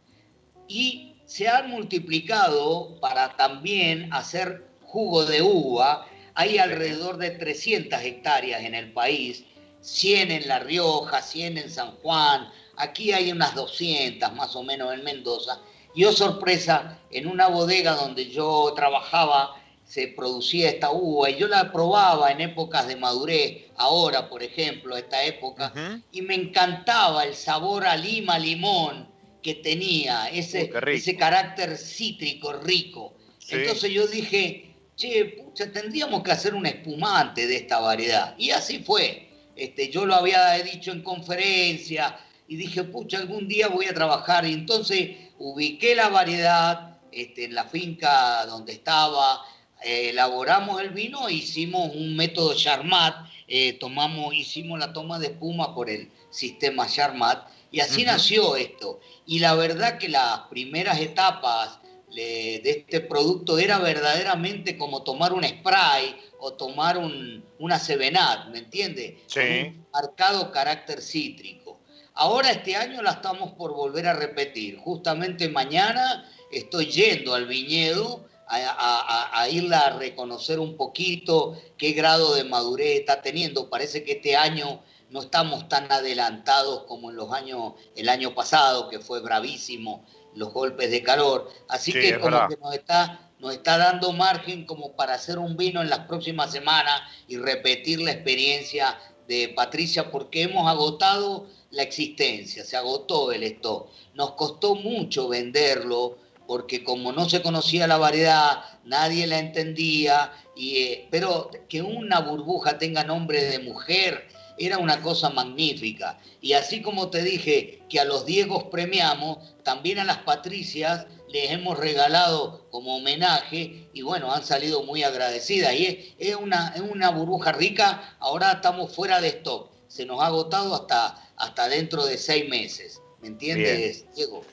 [0.68, 6.06] Y se han multiplicado para también hacer jugo de uva.
[6.40, 9.44] Hay alrededor de 300 hectáreas en el país,
[9.82, 12.50] 100 en La Rioja, 100 en San Juan.
[12.76, 15.60] Aquí hay unas 200 más o menos en Mendoza.
[15.94, 21.46] Y oh sorpresa, en una bodega donde yo trabajaba se producía esta uva y yo
[21.46, 25.74] la probaba en épocas de madurez, ahora por ejemplo, esta época,
[26.10, 29.10] y me encantaba el sabor a lima, limón
[29.42, 30.88] que tenía, ese, rico.
[30.88, 33.12] ese carácter cítrico rico.
[33.38, 33.56] Sí.
[33.56, 34.69] Entonces yo dije,
[35.00, 38.34] che, pucha, tendríamos que hacer un espumante de esta variedad.
[38.36, 39.28] Y así fue.
[39.56, 44.44] Este, yo lo había dicho en conferencia y dije, pucha, algún día voy a trabajar.
[44.46, 49.42] Y entonces ubiqué la variedad este, en la finca donde estaba,
[49.82, 55.28] eh, elaboramos el vino e hicimos un método Charmat, eh, tomamos, hicimos la toma de
[55.28, 59.00] espuma por el sistema Charmat y así nació esto.
[59.26, 61.79] Y la verdad que las primeras etapas
[62.14, 68.58] de este producto era verdaderamente como tomar un spray o tomar un, una Sevenat, ¿me
[68.58, 69.14] entiendes?
[69.26, 69.40] Sí.
[69.40, 71.80] Con un marcado carácter cítrico.
[72.14, 74.78] Ahora este año la estamos por volver a repetir.
[74.78, 79.00] Justamente mañana estoy yendo al viñedo a, a-
[79.36, 83.70] a- a irla a reconocer un poquito qué grado de madurez está teniendo.
[83.70, 88.88] Parece que este año no estamos tan adelantados como en los años, el año pasado,
[88.88, 90.04] que fue bravísimo
[90.34, 91.50] los golpes de calor.
[91.68, 92.48] Así Sí, que como verdad.
[92.48, 96.52] que nos está, nos está dando margen como para hacer un vino en las próximas
[96.52, 103.44] semanas y repetir la experiencia de Patricia porque hemos agotado la existencia, se agotó el
[103.44, 103.88] stock.
[104.14, 110.78] Nos costó mucho venderlo porque como no se conocía la variedad, nadie la entendía, y,
[110.78, 114.26] eh, pero que una burbuja tenga nombre de mujer
[114.60, 116.18] era una cosa magnífica.
[116.40, 121.50] Y así como te dije que a los Diegos premiamos, también a las Patricias les
[121.50, 125.74] hemos regalado como homenaje y bueno, han salido muy agradecidas.
[125.74, 129.70] Y es, es una, es una burbuja rica, ahora estamos fuera de stock.
[129.88, 133.00] Se nos ha agotado hasta, hasta dentro de seis meses.
[133.22, 134.44] ¿Me entiendes, Diego?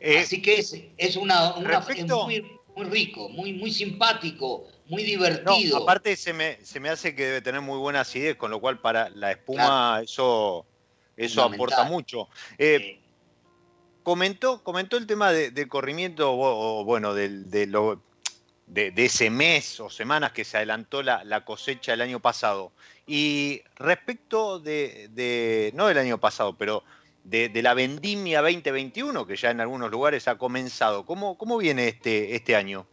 [0.00, 1.84] Eh, Así que es, es, una, una- es
[2.26, 5.78] muy, muy rico, muy, muy simpático, muy no, divertido.
[5.78, 8.80] aparte se me, se me hace que debe tener muy buena acidez, con lo cual
[8.80, 10.66] para la espuma eso,
[11.16, 12.28] eso aporta mucho.
[12.58, 13.00] Eh,
[14.02, 18.02] comentó, comentó el tema de, de corrimiento, o, o, bueno, del- de, lo-
[18.66, 22.72] de- de ese mes o semanas que se adelantó la, la cosecha el año pasado.
[23.06, 26.84] Y respecto de, de- no del año pasado, pero
[27.24, 31.88] de, de la vendimia 2021, que ya en algunos lugares ha comenzado, ¿cómo, cómo viene
[31.88, 32.86] este, este año?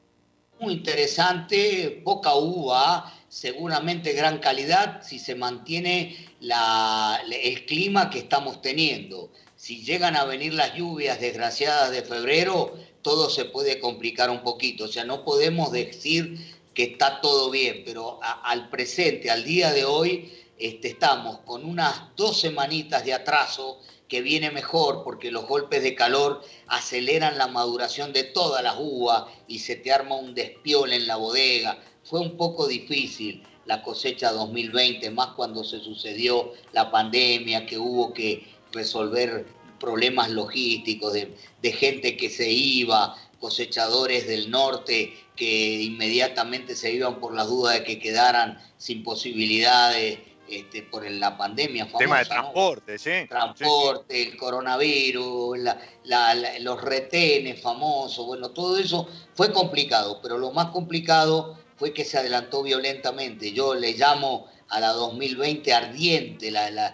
[0.62, 9.32] Muy interesante, poca uva, seguramente gran calidad si se mantiene el clima que estamos teniendo.
[9.56, 14.86] Si llegan a venir las lluvias desgraciadas de febrero, todo se puede complicar un poquito.
[14.86, 16.38] O sea, no podemos decir
[16.76, 20.32] que está todo bien, pero al presente, al día de hoy,
[20.62, 25.96] este, estamos con unas dos semanitas de atraso que viene mejor porque los golpes de
[25.96, 31.08] calor aceleran la maduración de todas las uvas y se te arma un despiole en
[31.08, 31.80] la bodega.
[32.04, 38.14] Fue un poco difícil la cosecha 2020, más cuando se sucedió la pandemia, que hubo
[38.14, 39.48] que resolver
[39.80, 47.20] problemas logísticos de, de gente que se iba, cosechadores del norte que inmediatamente se iban
[47.20, 50.20] por las dudas de que quedaran sin posibilidades
[50.52, 52.00] este, por la pandemia famosa.
[52.00, 52.30] tema de ¿no?
[52.30, 53.12] transporte, ¿sí?
[53.30, 60.38] transporte, el coronavirus, la- la- la- los retenes famosos, bueno, todo eso fue complicado, pero
[60.38, 63.54] lo más complicado fue que se adelantó violentamente.
[63.54, 66.94] Yo le llamo a la 2020 ardiente, la,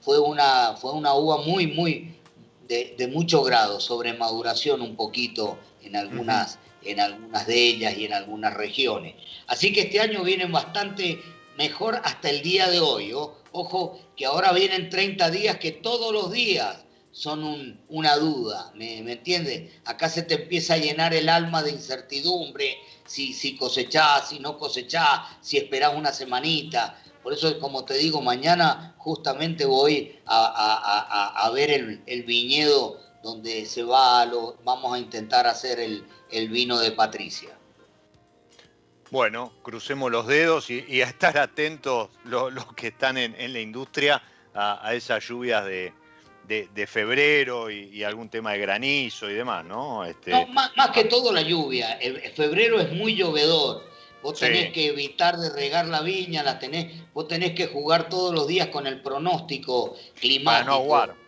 [0.00, 2.14] fue, una, fue una uva muy, muy
[2.66, 8.04] de, de, mucho grado, sobre maduración un poquito en algunas, en algunas de ellas y
[8.06, 9.14] en algunas regiones.
[9.46, 11.20] Así que este año viene bastante
[11.56, 13.12] mejor hasta el día de hoy.
[13.52, 19.12] Ojo que ahora vienen 30 días que todos los días son una duda, ¿me, ¿me
[19.12, 19.72] entiendes?
[19.84, 24.56] Acá se te empieza a llenar el alma de incertidumbre, si, si cosechás, si no
[24.56, 26.96] cosechás, si esperás una semanita.
[27.22, 31.70] Por eso, como te digo, mañana justamente voy a, ver
[32.06, 37.58] el, viñedo donde se va, lo, vamos a intentar hacer el, vino de Patricia.
[39.10, 44.22] Bueno, crucemos los dedos y, a estar atentos los, que están en, la industria
[44.54, 50.04] a, esas lluvias de, febrero y, algún tema de granizo y demás, ¿no?
[50.04, 50.30] Este...
[50.30, 51.94] no más, que todo la lluvia.
[51.94, 53.90] El, febrero es muy llovedor.
[54.22, 58.34] Vos tenés que evitar de regar la viña, la tenés, vos tenés que jugar todos
[58.34, 60.44] los días con el pronóstico climático.
[60.44, 61.19] Para no aguar.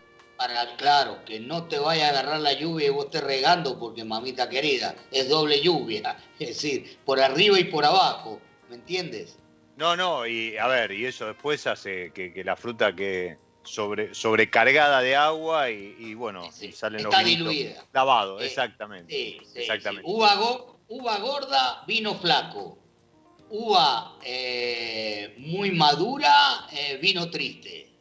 [0.43, 4.03] Para, claro, que no te vaya a agarrar la lluvia y vos estés regando, porque
[4.03, 6.17] mamita querida, es doble lluvia.
[6.37, 9.39] Es decir, por arriba y por abajo, ¿me entiendes?
[9.77, 14.99] No, no, y a ver, y eso después hace que, la fruta que sobre, sobrecargada
[14.99, 17.85] de agua y, bueno, salen está diluida.
[17.93, 19.13] Lavado, exactamente.
[19.13, 20.03] Sí, exactamente.
[20.05, 22.83] uva gorda, vino flaco
[23.49, 27.91] uva eh, muy madura, eh, vino triste.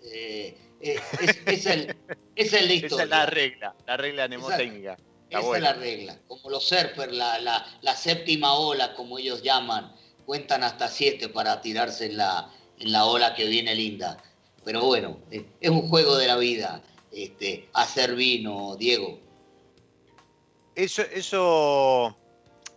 [0.83, 1.01] Eh,
[1.47, 1.97] es, el,
[2.37, 2.87] esa es la historia.
[2.87, 4.99] Esa es la regla, la regla mnemotécnica.
[5.30, 6.18] Esa, es la regla.
[6.26, 7.39] Como los surfers, la,
[7.80, 9.95] la, séptima ola, como ellos llaman,
[10.26, 14.18] cuentan hasta siete para tirarse en la, en la ola que viene linda.
[14.64, 19.18] Pero bueno, es un juego de la vida, este, hacer vino, Diego.
[20.74, 22.16] Eso, eso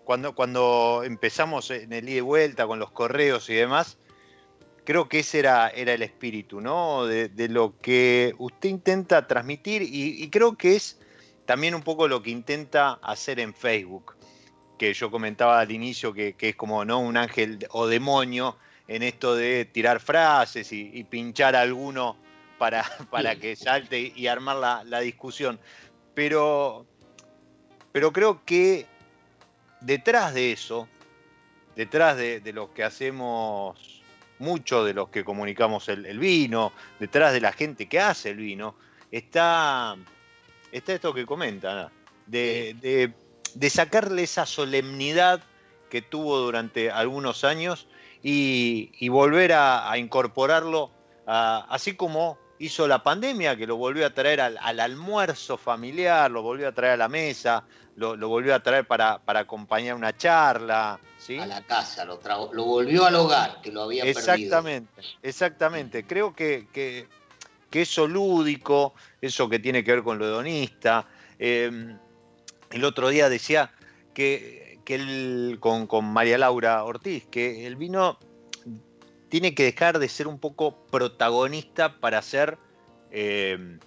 [0.03, 3.97] cuando, cuando empezamos en el ida y vuelta con los correos y demás,
[4.86, 7.05] creo que ese era, era el espíritu, ¿no?
[7.05, 10.99] De, lo que usted intenta transmitir y, creo que es
[11.45, 14.15] también un poco lo que intenta hacer en Facebook,
[14.77, 16.99] que yo comentaba al inicio que, es como ¿no?
[16.99, 18.57] un ángel o demonio
[18.88, 22.17] en esto de tirar frases y, pinchar a alguno
[22.57, 25.59] para, para que salte y armar la, la discusión.
[26.13, 26.86] Pero,
[27.91, 28.88] pero creo que
[29.86, 30.88] detrás de eso,
[31.75, 33.94] detrás de, lo que hacemos,
[34.39, 38.75] mucho de los que comunicamos el, vino, detrás de la gente que hace el vino,
[39.11, 39.95] está,
[40.71, 41.91] está esto que comenta,
[42.27, 43.13] de,
[43.69, 45.41] sacarle esa solemnidad
[45.89, 47.88] que tuvo durante algunos años
[48.21, 50.91] y, volver a, incorporarlo,
[51.25, 56.67] así como hizo la pandemia, que lo volvió a traer al, almuerzo familiar, lo volvió
[56.67, 57.65] a traer a la mesa,
[57.95, 60.99] lo, volvió a traer para, para, acompañar una charla.
[61.26, 61.38] ¿Sí?
[61.39, 62.19] A la casa, lo,
[62.53, 65.19] lo volvió al hogar, que lo había exactamente, perdido.
[65.23, 67.07] Exactamente, creo que, que,
[67.71, 71.05] eso lúdico, eso que tiene que ver con lo hedonista.
[71.38, 71.97] Em,
[72.71, 73.73] el otro día decía
[74.13, 78.17] que, que él, con, con María Laura Ortiz, que el vino
[79.28, 82.57] tiene que dejar de ser un poco protagonista para ser
[83.11, 83.78] eh,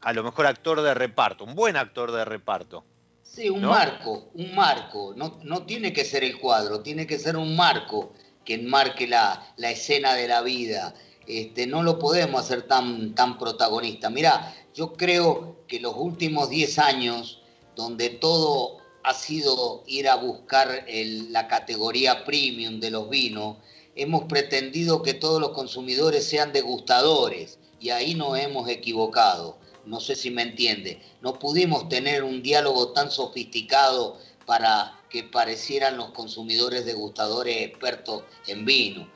[0.00, 2.84] a lo mejor actor de reparto, un buen actor de reparto.
[3.30, 5.12] Sí, un marco, un marco.
[5.14, 8.12] No, no, tiene que ser el cuadro, tiene que ser un marco
[8.44, 10.94] que enmarque la, la escena de la vida.
[11.26, 14.08] Este, no lo podemos hacer tan, tan protagonista.
[14.08, 17.42] Mirá, yo creo que los últimos 10 años,
[17.76, 23.58] donde todo ha sido ir a buscar la categoría premium de los vinos,
[23.94, 29.57] hemos pretendido que todos los consumidores sean degustadores y ahí nos hemos equivocado.
[29.88, 31.00] No sé si me entiende.
[31.22, 38.64] No pudimos tener un diálogo tan sofisticado para que parecieran los consumidores degustadores expertos en
[38.64, 39.08] vino.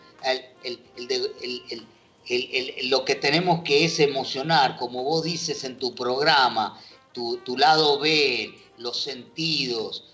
[2.84, 6.80] lo que tenemos que es emocionar, como vos dices en tu programa,
[7.12, 10.04] tu, tu lado B, los sentidos,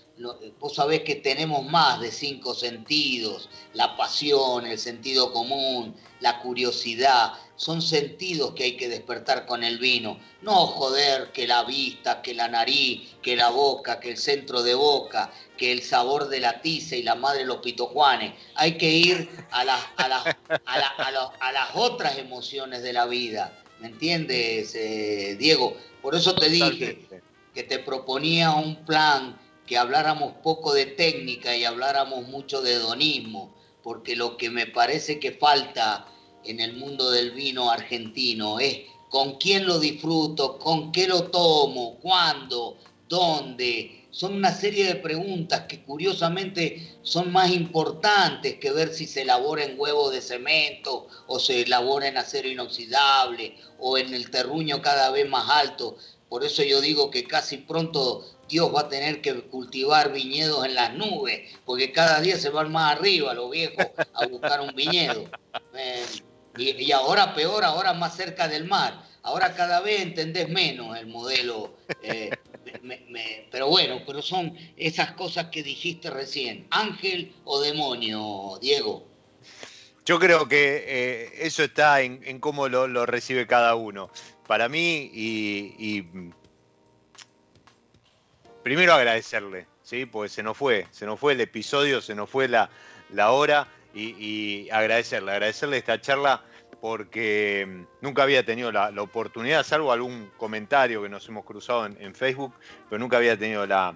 [0.59, 7.33] vos sabés que tenemos más de cinco sentidos, la pasión, el sentido común, la curiosidad,
[7.55, 10.19] son sentidos que hay que despertar con el vino.
[10.41, 14.75] No joder que la vista, que la nariz, que la boca, que el centro de
[14.75, 18.33] boca, que el sabor de la tiza y la madre de los pitojuanes.
[18.55, 20.07] Hay que ir a las, a
[21.51, 23.57] las, otras emociones de la vida.
[23.79, 25.75] ¿Me entiendes, eh, Diego?
[26.01, 27.07] Por eso te dije
[27.53, 29.37] que te proponía un plan
[29.69, 35.19] que habláramos poco de técnica y habláramos mucho de hedonismo, porque lo que me parece
[35.19, 36.07] que falta
[36.43, 41.99] en el mundo del vino argentino es con quién lo disfruto, con qué lo tomo,
[41.99, 49.05] cuándo, dónde, son una serie de preguntas que curiosamente son más importantes que ver si
[49.05, 54.31] se elabora en huevo de cemento o se elabora en acero inoxidable o en el
[54.31, 55.95] terruño cada vez más alto.
[56.27, 60.75] Por eso yo digo que casi pronto Dios va a tener que cultivar viñedos en
[60.75, 65.25] las nubes, porque cada día se van más arriba los viejos a buscar un viñedo.
[65.75, 66.05] Eh,
[66.57, 69.01] y, ahora peor, ahora más cerca del mar.
[69.21, 71.75] Ahora cada vez entendés menos el modelo.
[72.01, 72.31] Eh,
[73.51, 76.67] pero bueno, pero son esas cosas que dijiste recién.
[76.71, 79.07] Ángel o demonio, Diego.
[80.05, 84.09] Yo creo que eh, eso está en, cómo lo, recibe cada uno.
[84.47, 86.03] Para mí, y,
[88.69, 90.05] primero agradecerle, ¿sí?
[90.05, 92.69] porque se nos fue, se nos fue el episodio, se nos fue la,
[93.09, 96.43] la hora, y, agradecerle, agradecerle esta charla
[96.79, 102.13] porque mm, nunca había tenido la, oportunidad, salvo algún comentario que nos hemos cruzado en,
[102.13, 102.53] Facebook,
[102.87, 103.95] pero nunca había tenido la,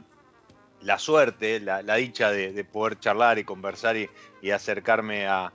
[0.98, 5.54] suerte, la, dicha de, poder charlar y conversar y, acercarme a,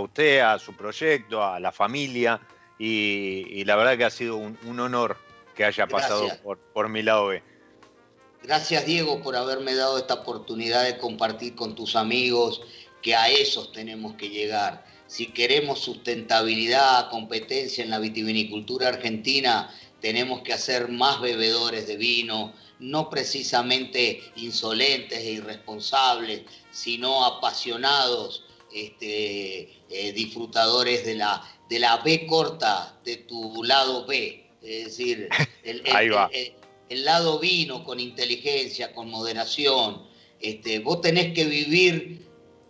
[0.00, 2.40] usted, a su proyecto, a la familia,
[2.78, 5.16] y, la verdad que ha sido un, honor
[5.56, 7.55] que haya pasado por, por mi lado B.
[8.42, 12.62] Gracias Diego por haberme dado esta oportunidad de compartir con tus amigos,
[13.02, 20.42] que a esos tenemos que llegar si queremos sustentabilidad, competencia en la vitivinicultura argentina, tenemos
[20.42, 30.12] que hacer más bebedores de vino, no precisamente insolentes e irresponsables, sino apasionados, este, eh,
[30.12, 34.50] disfrutadores de la, de la B corta de tu lado B.
[34.60, 35.28] Es decir,
[35.62, 36.52] el, el,
[36.90, 40.06] lado vino con inteligencia, con moderación.
[40.40, 42.26] Este, vos tenés que vivir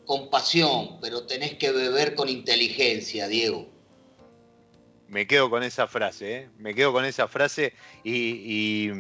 [0.07, 3.69] con pasión, pero tenés que beber con inteligencia, Diego.
[5.09, 6.51] Me quedo con esa frase, ¿eh?
[6.59, 8.91] me quedo con esa frase y,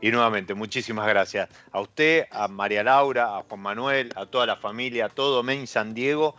[0.00, 5.06] nuevamente, muchísimas gracias a usted, a María Laura, a Juan Manuel, a toda la familia,
[5.06, 6.34] a todo Main San Diego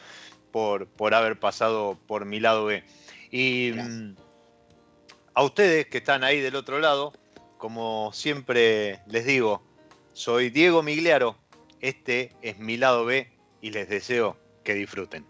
[0.51, 2.83] por, por haber pasado por mi lado B.
[3.31, 4.15] Y mm,
[5.33, 7.13] a ustedes que están ahí del otro lado,
[7.57, 9.61] como siempre les digo,
[10.13, 11.37] soy Diego Migliaro,
[11.81, 13.31] este es mi lado B
[13.61, 15.25] y les deseo que disfruten.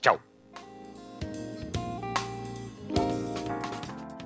[0.00, 0.20] Chao.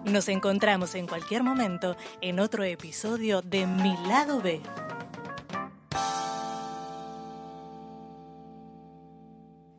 [0.04, 4.60] Nos encontramos en cualquier momento en otro episodio de Mi lado B.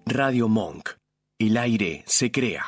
[0.06, 0.92] Radio Monk.
[1.38, 2.64] El aire se crea.